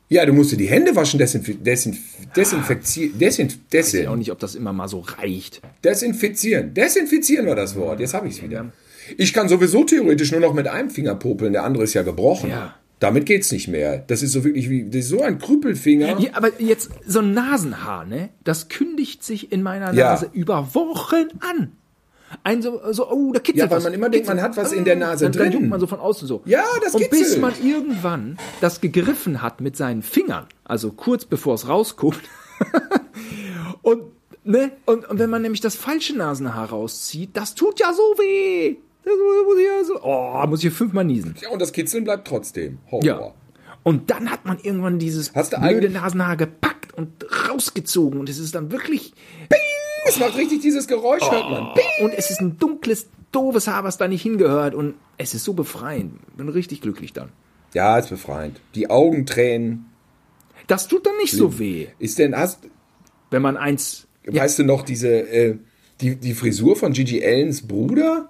[0.07, 1.97] Ja, du musst dir die Hände waschen, desinf desinf
[2.35, 5.61] desinfizieren, desinf Ich weiß ja auch nicht, ob das immer mal so reicht.
[5.83, 6.73] desinfizieren.
[6.73, 7.99] Desinfizieren war das Wort.
[7.99, 8.71] Jetzt habe ich es wieder.
[9.17, 12.49] Ich kann sowieso theoretisch nur noch mit einem Finger popeln, der andere ist ja gebrochen.
[12.51, 12.75] Ja.
[12.99, 13.97] Damit geht's nicht mehr.
[14.07, 16.19] Das ist so wirklich wie das ist so ein Krüppelfinger.
[16.19, 18.29] Ja, aber jetzt so ein Nasenhaar, ne?
[18.43, 20.11] Das kündigt sich in meiner Ja.
[20.11, 21.71] Nase über Wochen an.
[22.43, 23.83] Ein so, so oh, da kitzelt Ja, weil was.
[23.83, 25.51] man immer denkt, man hat was in der Nase dann, Dann drin.
[25.53, 26.41] juckt man so von außen so.
[26.45, 27.41] Ja, das Und bis kitzelt.
[27.41, 32.19] man irgendwann das gegriffen hat mit seinen Fingern, also kurz bevor es rauskommt.
[33.81, 34.03] und,
[34.43, 34.71] ne?
[34.85, 38.75] Und, und wenn man nämlich das falsche Nasenhaar rauszieht, das tut ja so weh.
[39.03, 39.13] Das
[39.45, 41.35] muss ich ja so, oh, muss ich hier fünfmal niesen.
[41.41, 42.79] Ja, und das Kitzeln bleibt trotzdem.
[42.91, 43.03] Horror.
[43.03, 43.33] Ja.
[43.83, 48.71] Und dann hat man irgendwann dieses blöde Nasenhaar gepackt und rausgezogen und es ist dann
[48.71, 49.13] wirklich
[50.09, 51.67] Es macht richtig dieses Geräusch, hört man.
[52.01, 55.53] und es ist ein dunkles, doofes Haar, was da nicht hingehört und es ist so
[55.53, 56.13] befreiend.
[56.35, 57.29] Bin richtig glücklich dann.
[57.73, 58.59] Ja, ist befreiend.
[58.75, 59.85] Die Augentränen.
[60.67, 62.59] Das tut dann nicht so weh, Ist denn, hast,
[63.31, 64.07] wenn man eins.
[64.25, 65.57] weißt du noch diese, äh,
[66.01, 68.29] die, die Frisur von Gigi Allens Bruder?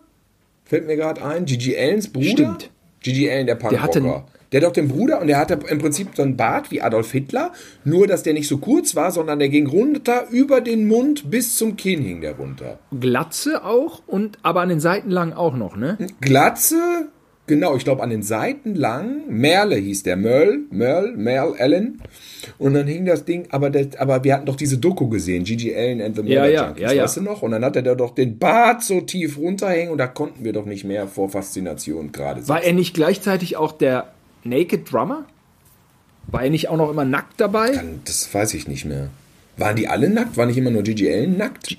[0.66, 1.46] Fällt mir gerade ein.
[1.46, 2.28] Gigi Allens Bruder?
[2.30, 2.70] Stimmt.
[3.02, 4.28] Gigi Allen, der Der hatte Punkrocker.
[4.52, 7.12] Der hat doch den Bruder und der hatte im Prinzip so einen Bart wie Adolf
[7.12, 7.52] Hitler,
[7.84, 11.56] nur dass der nicht so kurz war, sondern der ging runter über den Mund bis
[11.58, 12.80] zum Kinn hing der runter.
[13.00, 15.97] Glatze auch und aber an den Seiten lang auch noch, ne?
[16.22, 17.10] Glatze,
[17.45, 19.22] genau, ich glaube an den Seiten lang.
[19.28, 22.02] Merle hieß der, Merle, Merle, Merle Allen.
[22.58, 25.76] Und dann hing das Ding, aber, das, aber wir hatten doch diese Doku gesehen, Gigi
[25.76, 27.04] Allen and the Ja, Murder ja, Junkies, ja, ja.
[27.04, 27.43] weißt du noch?
[27.43, 30.66] Und dann hatte der doch den Bart so tief runterhängen und da konnten wir doch
[30.66, 34.08] nicht mehr vor Faszination gerade War er nicht gleichzeitig auch der
[34.44, 35.26] Naked Drummer?
[36.28, 37.72] War er nicht auch noch immer nackt dabei?
[37.72, 39.10] Dann- Das weiß ich nicht mehr.
[39.58, 40.38] Waren die alle nackt?
[40.38, 41.78] War nicht immer nur Gigi Allen nackt?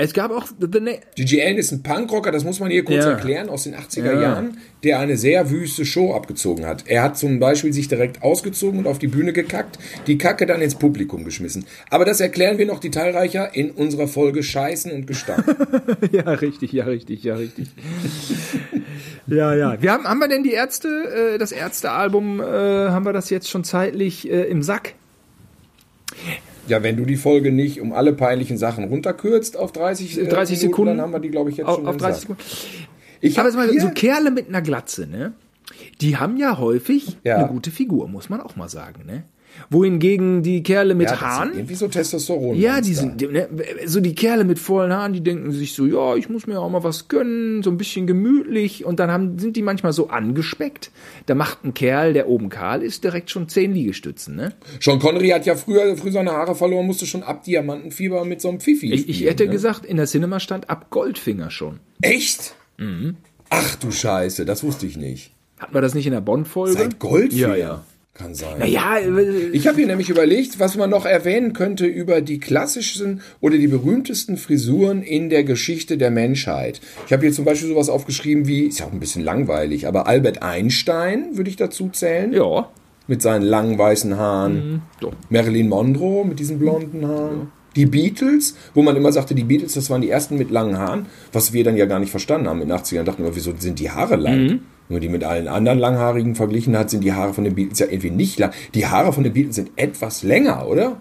[0.00, 3.04] Es gab auch The Na Gigi Allen ist ein Punkrocker, das muss man hier kurz
[3.04, 3.10] Ja.
[3.10, 4.20] erklären, aus den 80er Ja.
[4.20, 6.84] Jahren, der eine sehr wüste Show abgezogen hat.
[6.86, 9.76] Er hat zum Beispiel sich direkt ausgezogen und auf die Bühne gekackt,
[10.06, 11.64] die Kacke dann ins Publikum geschmissen.
[11.90, 15.44] Aber das erklären wir noch detailreicher in unserer Folge Scheißen und Gestank.
[16.12, 17.68] Ja, richtig, ja, richtig, ja, richtig.
[19.26, 19.82] ja, ja.
[19.82, 23.50] Wir haben, haben wir denn die Ärzte, äh, das Ärztealbum, äh, haben wir das jetzt
[23.50, 24.94] schon zeitlich äh, im Sack?
[26.68, 30.56] Ja, wenn du die Folge nicht um alle peinlichen Sachen runterkürzt auf 30, äh, 30
[30.58, 30.96] Minuten, Sekunden.
[30.96, 32.42] dann haben wir die, glaube ich, jetzt auf, schon auf 30 gesagt.
[32.42, 32.88] Sekunden.
[33.20, 35.32] Ich Aber hab jetzt mal, so Kerle mit einer Glatze, ne?
[36.00, 37.36] Die haben ja häufig Ja.
[37.38, 39.24] eine gute Figur, muss man auch mal sagen, ne?
[39.70, 41.52] Wohingegen die Kerle mit ja, Haaren.
[41.54, 42.56] irgendwie so Testosteron.
[42.56, 43.48] Ja, die sind, ne,
[43.86, 46.70] so die Kerle mit vollen Haaren, die denken sich so, ja, ich muss mir auch
[46.70, 50.90] mal was gönnen, so ein bisschen gemütlich und dann haben, sind die manchmal so angespeckt.
[51.26, 54.52] Da macht ein Kerl, der oben kahl ist, direkt schon zehn Liegestützen, ne?
[54.80, 58.48] Sean Connery hat ja früher, früher seine Haare verloren, musste schon ab Diamantenfieber mit so
[58.48, 61.80] einem Pfiff Ich, ich hätte gesagt, in der Cinema stand ab Goldfinger schon.
[62.00, 62.54] Echt?
[62.78, 63.16] Mhm.
[63.50, 65.32] Ach du Scheiße, das wusste ich nicht.
[65.58, 66.78] Hatten wir das nicht in der Bond-Folge?
[66.78, 67.56] Seit Goldfinger?
[67.56, 67.84] Ja, ja.
[68.18, 68.60] Kann sein.
[68.66, 73.20] Ja, äh, Ich habe hier nämlich überlegt, was man noch erwähnen könnte über die klassischsten
[73.40, 76.80] oder die berühmtesten Frisuren in der Geschichte der Menschheit.
[77.06, 80.08] Ich habe hier zum Beispiel sowas aufgeschrieben wie, ist ja auch ein bisschen langweilig, aber
[80.08, 82.32] Albert Einstein würde ich dazu zählen.
[82.32, 82.68] ja.
[83.10, 84.82] Mit seinen langen weißen Haaren.
[85.00, 85.14] Doch.
[85.30, 87.50] Marilyn Monroe mit diesen blonden Haaren.
[87.74, 91.06] Die Beatles, wo man immer sagte, die Beatles, das waren die ersten mit langen Haaren,
[91.32, 92.60] was wir dann ja gar nicht verstanden haben.
[92.60, 94.60] In den 80ern dachten wir, wieso sind die Haare lang?
[94.88, 97.78] Wenn man die mit allen anderen Langhaarigen verglichen hat, sind die Haare von den Beatles
[97.78, 98.52] ja irgendwie nicht lang.
[98.74, 100.98] Die Haare von den Beatles sind etwas länger, oder?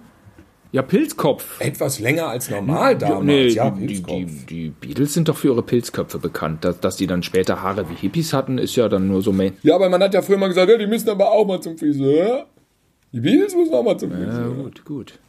[0.74, 1.62] Ja, Pilzkopf.
[1.62, 3.26] Etwas länger als normal damals.
[3.26, 6.66] Nee, ja, die, die, die, Beatles sind doch für ihre Pilzköpfe bekannt.
[6.66, 9.54] Dass, dass die dann später Haare wie Hippies hatten, ist ja dann nur so main.
[9.64, 11.78] Ja, aber man hat ja früher mal gesagt, ja, die müssen aber auch mal zum
[11.78, 12.48] Friseur.
[13.14, 14.54] Die Beatles müssen auch mal zum Ja, Friseur.
[14.56, 15.20] gut, gut.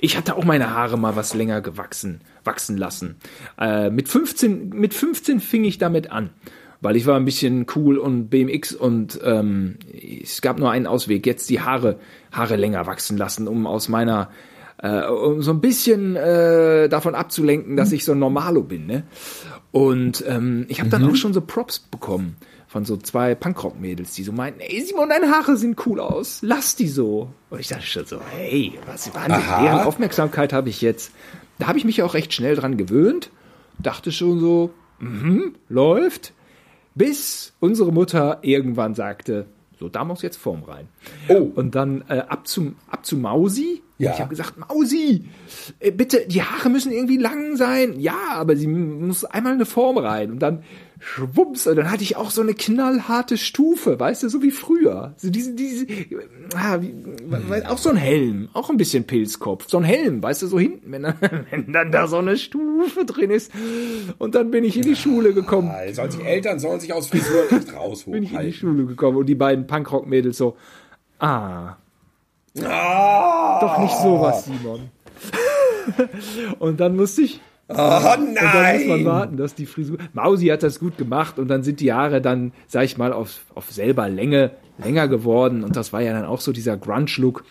[0.00, 3.16] Ich hatte auch meine Haare mal was länger gewachsen, wachsen lassen.
[3.58, 6.30] Äh, mit, 15, mit 15 fing ich damit an,
[6.80, 9.76] weil ich war ein bisschen cool und BMX und ähm,
[10.22, 11.98] es gab nur einen Ausweg, jetzt die Haare,
[12.32, 14.30] Haare länger wachsen lassen, um aus meiner,
[14.78, 18.86] äh, um so ein bisschen äh, davon abzulenken, dass ich so ein Normalo bin.
[18.86, 19.04] Ne?
[19.72, 22.36] Und ähm, ich habe dann auch schon so Props bekommen
[22.68, 26.76] von so zwei Punkrock-Mädels, die so meinten, ey Simon, deine Haare sehen cool aus, lass
[26.76, 27.30] die so.
[27.48, 31.12] Und ich dachte schon so, hey, was war denn deren Aufmerksamkeit habe ich jetzt?
[31.58, 33.30] Da habe ich mich auch recht schnell dran gewöhnt,
[33.78, 36.34] dachte schon so, mhm, läuft,
[36.96, 39.46] bis unsere Mutter irgendwann sagte,
[39.78, 40.88] so, da muss jetzt Form rein.
[41.28, 41.50] Oh.
[41.54, 43.82] Und dann äh, ab, zum, ab zu Mausi.
[43.98, 44.12] Ja.
[44.12, 45.24] Ich habe gesagt, Mausi,
[45.80, 48.00] äh, bitte, die Haare müssen irgendwie lang sein.
[48.00, 50.30] Ja, aber sie muss einmal eine Form rein.
[50.30, 50.62] Und dann
[50.98, 55.14] schwupps, und dann hatte ich auch so eine knallharte Stufe, weißt du, so wie früher.
[55.18, 55.86] So diese, diese,
[56.54, 56.94] ah, wie,
[57.26, 59.66] we- auch so ein Helm, auch ein bisschen Pilzkopf.
[59.68, 61.14] So ein Helm, weißt du, so hinten, wenn dann,
[61.50, 63.52] wenn dann da so eine Stufe drin ist.
[64.18, 65.70] Und dann bin ich in die Schule gekommen.
[65.72, 68.22] Ah, Sollen sich Eltern sollen sich aus Frisuren echt Bin rausholen.
[68.22, 70.56] ich in die Schule gekommen und die beiden Punkrock-Mädels so,
[71.18, 71.76] ah,
[72.64, 74.88] Ah, doch nicht sowas, Simon.
[76.58, 79.04] und dann musste ich, oh und dann muss man nein!
[79.04, 82.52] warten, dass die Frisur, Mausi hat das gut gemacht und dann sind die Haare dann,
[82.66, 86.40] sag ich mal, auf, auf selber Länge länger geworden und das war ja dann auch
[86.40, 87.44] so dieser Grunge-Look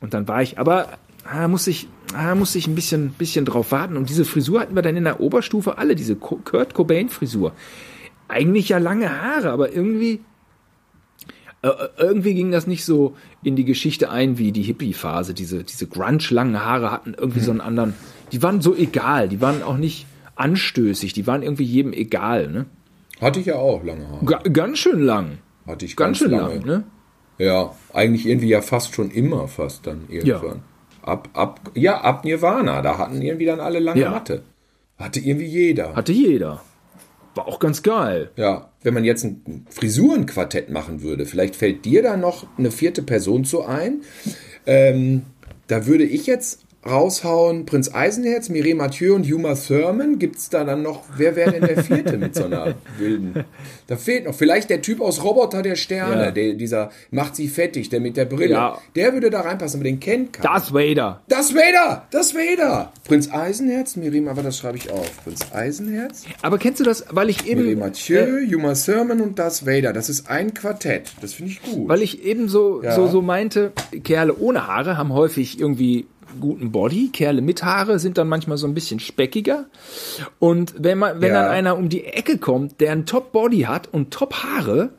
[0.00, 0.88] und dann war ich, aber
[1.24, 4.74] da musste ich, da musste ich ein bisschen, bisschen drauf warten und diese Frisur hatten
[4.74, 7.52] wir dann in der Oberstufe alle, diese Kurt Cobain-Frisur.
[8.28, 10.20] Eigentlich ja lange Haare, aber irgendwie
[11.62, 15.34] äh, irgendwie ging das nicht so in die Geschichte ein wie die Hippie-Phase.
[15.34, 17.94] Diese, diese grunge-langen Haare hatten irgendwie so einen anderen.
[18.32, 20.06] Die waren so egal, die waren auch nicht
[20.36, 22.48] anstößig, die waren irgendwie jedem egal.
[22.48, 22.66] Ne?
[23.20, 24.24] Hatte ich ja auch lange Haare.
[24.24, 25.38] Ga ganz schön lang.
[25.66, 26.54] Hatte ich Ganz, ganz, schön lange.
[26.56, 26.84] lang, ne?
[27.38, 30.62] Ja, eigentlich irgendwie ja fast schon immer fast dann irgendwann.
[31.02, 34.10] Ab, ab, ja, ab Nirvana, da hatten irgendwie dann alle lange Ja.
[34.10, 34.42] Matte.
[34.98, 35.94] Hatte irgendwie jeder.
[35.94, 36.62] Hatte jeder.
[37.34, 38.30] War auch ganz geil.
[38.36, 43.02] Ja, wenn man jetzt ein Frisurenquartett machen würde, vielleicht fällt dir da noch eine vierte
[43.02, 44.02] Person zu ein.
[44.66, 45.22] Ähm,
[45.68, 50.18] da würde ich jetzt raushauen, Prinz Eisenherz, Mireille Mathieu und Huma Thurman.
[50.18, 53.44] Gibt's da dann noch, wer wäre denn der vierte mit so einer wilden?
[53.88, 56.30] Da fehlt noch, vielleicht der Typ aus Roboter der Sterne, Ja.
[56.30, 58.52] der, dieser macht sie fettig, der mit der Brille.
[58.54, 58.78] Ja.
[58.94, 60.48] Der würde da reinpassen, aber den kennt keiner.
[60.48, 61.22] Darth Vader.
[61.28, 62.06] Das Vader!
[62.10, 62.92] Das Vader!
[63.04, 65.24] Prinz Eisenherz, Mireille, aber das schreibe ich auf.
[65.24, 67.80] Prinz Eisenherz, Aber kennst du das, weil ich Mireille eben.
[67.80, 69.92] Mathieu, Yuma Thurman und Das Vader.
[69.92, 71.12] Das ist ein Quartett.
[71.20, 71.88] Das finde ich gut.
[71.88, 72.94] Weil ich eben so, Ja.
[72.94, 73.72] so, so meinte,
[74.04, 76.06] Kerle ohne Haare haben häufig irgendwie
[76.40, 77.10] guten Body.
[77.12, 79.66] Kerle mit Haare sind dann manchmal so ein bisschen speckiger.
[80.38, 81.42] Und wenn man, wenn Ja.
[81.42, 84.90] dann einer um die Ecke kommt, der ein Top Body hat und Top Haare,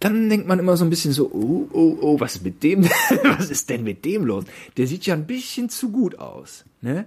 [0.00, 2.84] dann denkt man immer so ein bisschen so, oh, oh, oh, was ist mit dem,
[3.38, 4.44] was ist denn mit dem los?
[4.78, 6.64] Der sieht ja ein bisschen zu gut aus.
[6.80, 7.04] Ne?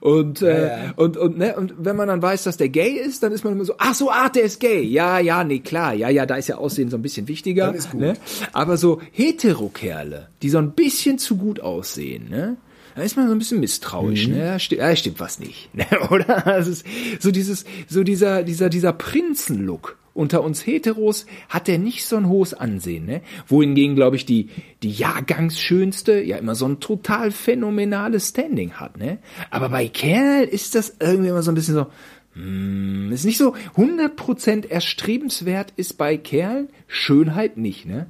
[0.00, 0.92] Und, äh, ja.
[0.96, 1.54] und, und, ne?
[1.54, 3.94] und wenn man dann weiß, dass der gay ist, dann ist man immer so, ach
[3.94, 4.82] so, ach, der ist gay.
[4.82, 5.94] Ja, ja, nee, klar.
[5.94, 7.72] Ja, ja, da ist ja Aussehen so ein bisschen wichtiger.
[7.94, 8.14] Ne?
[8.52, 12.56] Aber so Heterokerle, die so ein bisschen zu gut aussehen, ne?
[12.94, 14.34] Da ist man so ein bisschen misstrauisch, Mhm.
[14.34, 14.38] ne?
[14.44, 15.86] Da stimmt, da stimmt was nicht, ne?
[16.10, 16.42] oder?
[16.44, 16.84] Das ist
[17.20, 22.28] so dieses, so dieser, dieser, dieser Prinzenlook unter uns Heteros hat der nicht so ein
[22.28, 23.22] hohes Ansehen, ne?
[23.48, 24.50] Wohingegen, glaube ich, die,
[24.82, 29.18] die Jahrgangsschönste ja immer so ein total phänomenales Standing hat, ne?
[29.50, 31.86] Aber bei Kerl ist das irgendwie immer so ein bisschen so,
[32.34, 38.06] hm, ist nicht so 100% erstrebenswert ist bei Kerlen, Schönheit nicht, ne?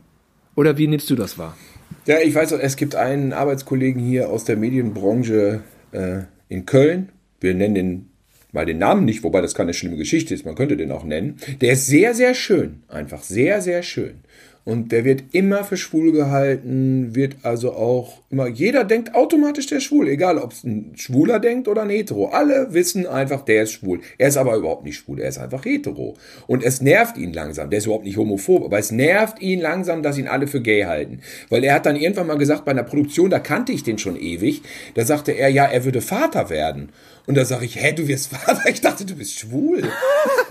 [0.57, 1.57] Oder wie nimmst du das wahr?
[2.05, 5.61] Ja, ich weiß, es gibt einen Arbeitskollegen hier aus der Medienbranche
[5.93, 7.11] äh, in Köln.
[7.41, 8.09] Wir nennen den
[8.53, 11.37] mal den Namen nicht, wobei das keine schlimme Geschichte ist, man könnte den auch nennen.
[11.61, 12.83] Der ist sehr, sehr schön.
[12.89, 14.21] Einfach sehr, sehr schön.
[14.65, 19.79] Und der wird immer für schwul gehalten, wird also auch immer, jeder denkt automatisch, der
[19.79, 22.27] ist schwul, egal ob es ein Schwuler denkt oder ein Hetero.
[22.27, 24.01] Alle wissen einfach, der ist schwul.
[24.19, 26.17] Er ist aber überhaupt nicht schwul, er ist einfach hetero.
[26.47, 30.03] Und es nervt ihn langsam, der ist überhaupt nicht homophob, aber es nervt ihn langsam,
[30.03, 31.21] dass ihn alle für gay halten.
[31.49, 34.17] Weil er hat dann irgendwann mal gesagt, bei einer Produktion, da kannte ich den schon
[34.17, 34.63] ewig,
[34.95, 36.91] da sagte er, ja, er würde Vater werden.
[37.27, 38.63] Und da sage ich, hä, du wirst Vater?
[38.69, 39.83] Ich dachte, du bist schwul.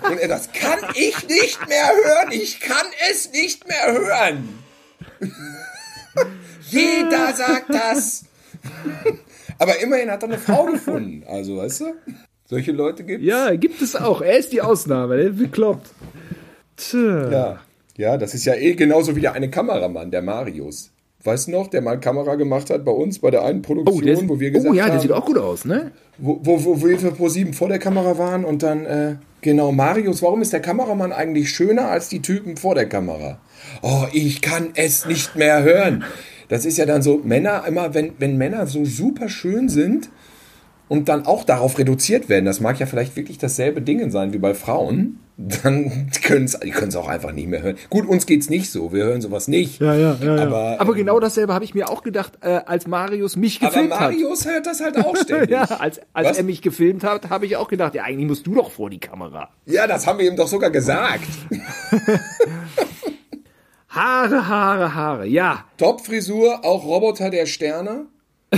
[0.09, 2.31] Und er, das kann ich nicht mehr hören.
[2.31, 4.49] Ich kann es nicht mehr hören.
[6.69, 8.25] Jeder sagt das.
[9.57, 11.23] Aber immerhin hat er eine Frau gefunden.
[11.27, 11.85] Also, weißt du?
[12.45, 13.27] Solche Leute gibt es.
[13.27, 14.21] Ja, gibt es auch.
[14.21, 15.17] Er ist die Ausnahme.
[15.17, 15.89] Der bekloppt.
[16.77, 17.29] Tja.
[17.31, 17.59] Ja.
[17.97, 20.90] ja, das ist ja eh genauso wie der eine Kameramann, der Marius.
[21.23, 24.29] Weißt du noch, der mal Kamera gemacht hat bei uns bei der einen Produktion, oh,
[24.29, 24.73] wo wir gesagt haben.
[24.73, 25.91] Oh ja, der haben, sieht auch gut aus, ne?
[26.17, 30.23] Wo, wo, wo wir für Pro7 vor der Kamera waren und dann, äh, genau, Marius,
[30.23, 33.39] warum ist der Kameramann eigentlich schöner als die Typen vor der Kamera?
[33.83, 36.03] Oh, ich kann es nicht mehr hören.
[36.49, 40.09] Das ist ja dann so, Männer, immer wenn, wenn Männer so super schön sind,
[40.91, 44.39] und dann auch darauf reduziert werden, das mag ja vielleicht wirklich dasselbe Ding sein wie
[44.39, 47.77] bei Frauen, dann können sie es auch einfach nicht mehr hören.
[47.89, 49.79] Gut, uns geht's nicht so, wir hören sowas nicht.
[49.79, 50.35] Ja, ja, ja.
[50.35, 54.01] Aber, aber genau dasselbe habe ich mir auch gedacht, äh, als Marius mich gefilmt hat.
[54.01, 54.53] Aber Marius hat.
[54.53, 55.51] hört das halt auch ständig.
[55.51, 58.53] ja, als, als er mich gefilmt hat, habe ich auch gedacht, ja, eigentlich musst du
[58.53, 59.47] doch vor die Kamera.
[59.67, 61.23] Ja, das haben wir ihm doch sogar gesagt.
[63.87, 65.63] Haare, Haare, Haare, ja.
[65.77, 68.07] Top-Frisur, auch Roboter der Sterne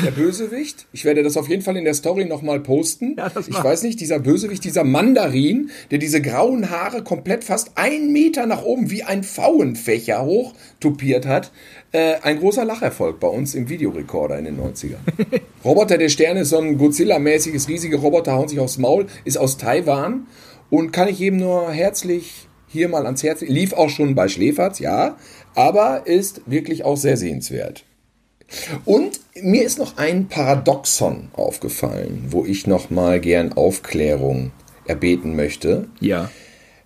[0.01, 0.87] der Bösewicht.
[0.91, 3.15] Ich werde das auf jeden Fall in der Story nochmal posten.
[3.17, 8.11] Ja, ich weiß nicht, dieser Bösewicht, dieser Mandarin, der diese grauen Haare komplett fast einen
[8.11, 11.51] Meter nach oben wie ein Pfauenfächer hoch tupiert hat.
[11.91, 14.97] Äh, ein großer Lacherfolg bei uns im Videorekorder in den 90ern.
[15.63, 19.57] Roboter der Sterne ist so ein Godzilla-mäßiges, riesige Roboter, hauen sich aufs Maul, ist aus
[19.57, 20.25] Taiwan
[20.71, 23.41] und kann ich jedem nur herzlich hier mal ans Herz.
[23.41, 25.17] Lief auch schon bei Schläferz, ja,
[25.53, 27.85] aber ist wirklich auch sehr sehenswert.
[28.85, 34.51] Und mir ist noch ein Paradoxon aufgefallen, wo ich noch mal gern Aufklärung
[34.85, 35.87] erbeten möchte.
[35.99, 36.29] Ja.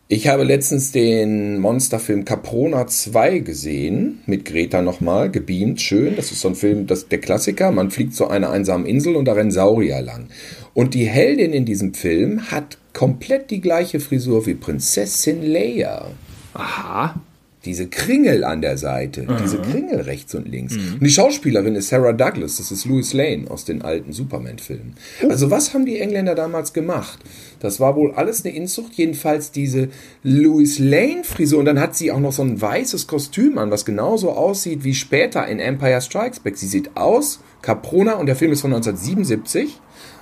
[0.09, 6.15] Ich habe letztens den Monsterfilm Caprona 2 gesehen, mit Greta nochmal, gebeamt, schön.
[6.15, 7.71] Das ist so ein Film, das der Klassiker.
[7.71, 10.29] Man fliegt zu einer einsamen Insel und da rennen Saurier lang.
[10.73, 16.11] Und die Heldin in diesem Film hat komplett die gleiche Frisur wie Prinzessin Leia.
[16.53, 17.19] Aha
[17.65, 19.37] diese Kringel an der Seite, mhm.
[19.41, 20.75] diese Kringel rechts und links.
[20.75, 20.93] Mhm.
[20.93, 24.93] Und die Schauspielerin ist Sarah Douglas, das ist Louis Lane aus den alten Superman-Filmen.
[25.23, 25.29] Oh.
[25.29, 27.19] Also was haben die Engländer damals gemacht?
[27.59, 29.89] Das war wohl alles eine Inzucht, jedenfalls diese
[30.23, 31.59] Louis Lane-Frisur.
[31.59, 34.93] Und dann hat sie auch noch so ein weißes Kostüm an, was genauso aussieht wie
[34.93, 36.57] später in Empire Strikes Back.
[36.57, 39.79] Sie sieht aus, Caprona, und der Film ist von 1977.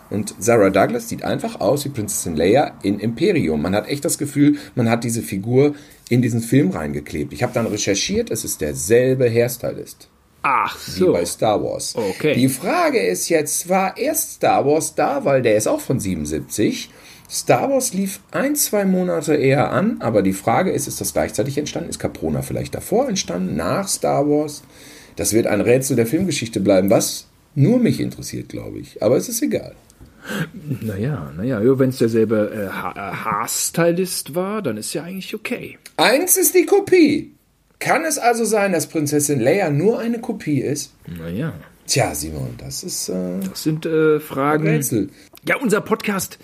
[0.10, 3.62] Und Sarah Douglas sieht einfach aus wie Prinzessin Leia in Imperium.
[3.62, 5.76] Man hat echt das Gefühl, man hat diese Figur
[6.10, 7.34] in diesen Film reingeklebt.
[7.34, 10.10] Ich habe dann recherchiert, es ist derselbe Hairstylist.
[10.44, 11.08] Ach so.
[11.08, 11.96] Wie bei Star Wars.
[11.96, 12.36] Okay.
[12.36, 16.92] Die Frage ist jetzt, war erst Star Wars da, weil der ist auch von 77.
[17.28, 21.58] Star Wars lief ein, zwei Monate eher an, aber die Frage ist, ist das gleichzeitig
[21.58, 21.90] entstanden?
[21.90, 24.62] Ist Caprona vielleicht davor entstanden, nach Star Wars?
[25.16, 27.26] Das wird ein Rätsel der Filmgeschichte bleiben, was
[27.56, 29.02] nur mich interessiert, glaube ich.
[29.02, 29.74] Aber es ist egal.
[30.82, 35.78] Naja, naja, wenn es derselbe äh, äh, Haarstylist war, dann ist ja eigentlich okay.
[35.98, 37.34] Eins ist die Kopie.
[37.80, 40.94] Kann es also sein, dass Prinzessin Leia nur eine Kopie ist?
[41.08, 41.54] Naja.
[41.88, 43.10] Tja, Simon, das ist.
[43.10, 44.68] Äh, das sind äh, Fragen.
[44.68, 45.10] Rätsel.
[45.48, 46.40] Ja, unser Podcast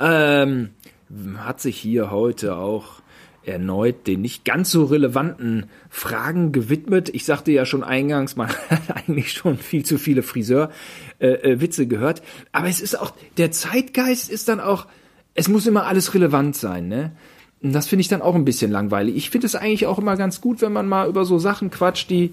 [0.00, 0.70] ähm,
[1.36, 3.00] hat sich hier heute auch
[3.44, 7.08] erneut den nicht ganz so relevanten Fragen gewidmet.
[7.14, 10.74] Ich sagte ja schon eingangs, man hat eigentlich schon viel zu viele Friseur-Witze
[11.20, 12.22] äh, äh, gehört.
[12.52, 14.86] Aber es ist auch, der Zeitgeist ist dann auch,
[15.34, 17.12] es muss immer alles relevant sein, ne?
[17.62, 19.16] Und das finde ich dann auch ein bisschen langweilig.
[19.16, 22.08] Ich finde es eigentlich auch immer ganz gut, wenn man mal über so Sachen quatscht,
[22.08, 22.32] die,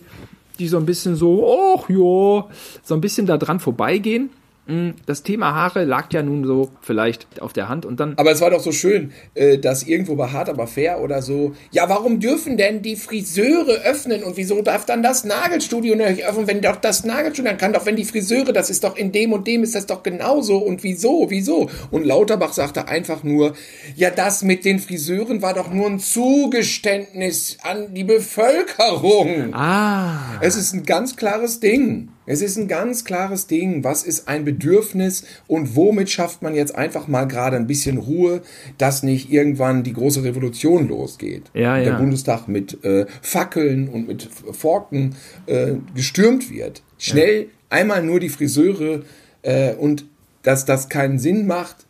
[0.57, 2.49] die so ein bisschen so, ach ja,
[2.81, 4.29] so ein bisschen da dran vorbeigehen.
[4.67, 8.13] Mh, das Thema Haare lag ja nun so vielleicht auf der Hand und dann.
[8.17, 11.53] Aber es war doch so schön, äh, dass irgendwo bei Hart aber fair oder so,
[11.71, 16.47] ja, warum dürfen denn die Friseure öffnen und wieso darf dann das Nagelstudio nicht öffnen,
[16.47, 19.33] wenn doch das Nagelstudio, dann kann doch, wenn die Friseure, das ist doch in dem
[19.33, 21.69] und dem ist das doch genauso und wieso, wieso?
[21.91, 23.53] Und Lauterbach sagte einfach nur,
[23.95, 29.53] ja, das mit den Friseuren war doch nur ein Zugeständnis an die Bevölkerung.
[29.53, 30.39] Ah.
[30.41, 32.09] Es ist ein ganz klares Ding.
[32.27, 33.83] Es ist ein ganz klares Ding.
[33.83, 38.41] Was ist ein Bedürfnis und womit schafft man jetzt einfach mal gerade ein bisschen Ruhe,
[38.77, 41.43] dass nicht irgendwann die große Revolution losgeht?
[41.53, 41.85] Ja, ja.
[41.85, 45.15] Der Bundestag mit äh, Fackeln und mit Forken
[45.47, 46.83] äh, gestürmt wird.
[46.99, 49.03] Schnell einmal nur die Friseure
[49.41, 50.05] äh, und
[50.43, 51.87] dass das keinen Sinn macht,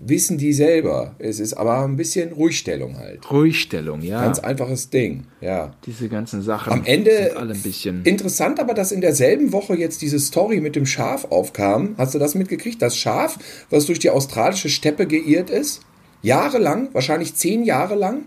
[0.00, 1.14] wissen die selber.
[1.18, 3.30] Es ist aber ein bisschen Ruhigstellung halt.
[3.30, 4.22] Ruhigstellung, ja.
[4.22, 5.72] Ganz einfaches Ding, ja.
[5.86, 8.02] Diese ganzen Sachen Am Ende sind alle ein bisschen.
[8.04, 11.94] interessant aber, dass in derselben Woche jetzt diese Story mit dem Schaf aufkam.
[11.98, 12.80] Hast du das mitgekriegt?
[12.80, 13.38] Das Schaf,
[13.70, 15.82] was durch die australische Steppe geirrt ist,
[16.22, 18.24] jahrelang, wahrscheinlich zehn Jahre lang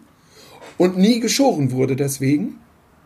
[0.77, 2.57] und nie geschoren wurde deswegen.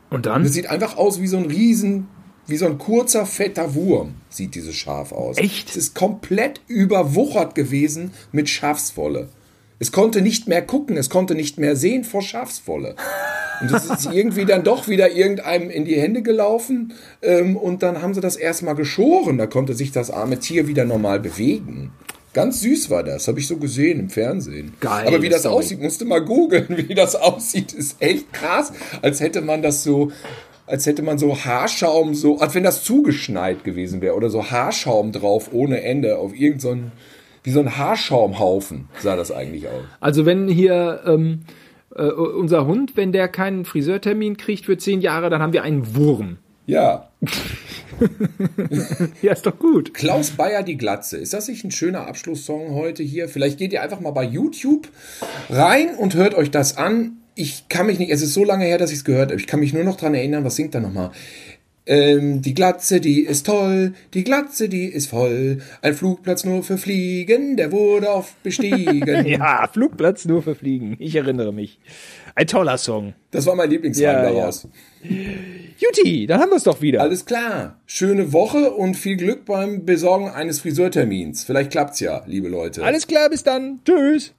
[0.09, 0.43] Und dann?
[0.43, 2.07] Das sieht einfach aus wie so ein riesen,
[2.47, 5.37] wie so ein kurzer, fetter Wurm, sieht dieses Schaf aus.
[5.37, 5.69] Echt?
[5.69, 9.29] Es ist komplett überwuchert gewesen mit Schafswolle.
[9.77, 12.95] Es konnte nicht mehr gucken, es konnte nicht mehr sehen vor Schafswolle.
[13.61, 16.93] Und das ist irgendwie dann doch wieder irgendeinem in die Hände gelaufen.
[17.21, 19.37] Ähm, und dann haben sie das erstmal geschoren.
[19.37, 21.91] Da konnte sich das arme Tier wieder normal bewegen.
[22.33, 24.73] Ganz süß war das, habe ich so gesehen im Fernsehen.
[24.81, 25.55] Geile Aber wie das Story.
[25.55, 28.73] aussieht, musste mal googeln, wie das aussieht, ist echt krass.
[29.01, 30.11] Als hätte man das so,
[30.67, 35.11] als hätte man so Haarschaum, so, als wenn das zugeschneit gewesen wäre oder so Haarschaum
[35.11, 36.77] drauf ohne Ende auf irgendein, so
[37.43, 39.83] wie so ein Haarschaumhaufen sah das eigentlich aus.
[39.99, 41.41] Also wenn hier ähm,
[41.95, 45.95] äh, unser Hund, wenn der keinen Friseurtermin kriegt für zehn Jahre, dann haben wir einen
[45.95, 46.37] Wurm.
[46.65, 47.09] Ja,
[49.21, 49.93] Ja, ist doch gut.
[49.93, 51.17] Klaus Bayer die Glatze.
[51.17, 53.29] Ist das nicht ein schöner Abschlusssong heute hier?
[53.29, 54.89] Vielleicht geht ihr einfach mal bei YouTube
[55.49, 57.17] rein und hört euch das an.
[57.35, 59.39] Ich kann mich nicht, es ist so lange her, dass ich es gehört habe.
[59.39, 61.11] Ich kann mich nur noch dran erinnern, was singt da nochmal?
[61.87, 65.59] Ähm, die Glatze, die ist toll, die Glatze, die ist voll.
[65.83, 69.25] Ein Flugplatz nur für Fliegen, der wurde oft bestiegen.
[69.25, 70.95] Ja, Flugplatz nur für Fliegen.
[70.99, 71.79] Ich erinnere mich.
[72.33, 73.13] Ein toller Song.
[73.31, 74.31] Das war mein Lieblingsreim Ja, ja.
[74.33, 74.67] daraus.
[75.77, 77.01] Juti, dann haben wir es doch wieder.
[77.01, 77.79] Alles klar.
[77.85, 81.43] Schöne Woche und viel Glück beim Besorgen eines Friseurtermins.
[81.43, 82.83] Vielleicht klappt's ja, liebe Leute.
[82.83, 83.79] Alles klar, bis dann.
[83.85, 84.33] Tschüss.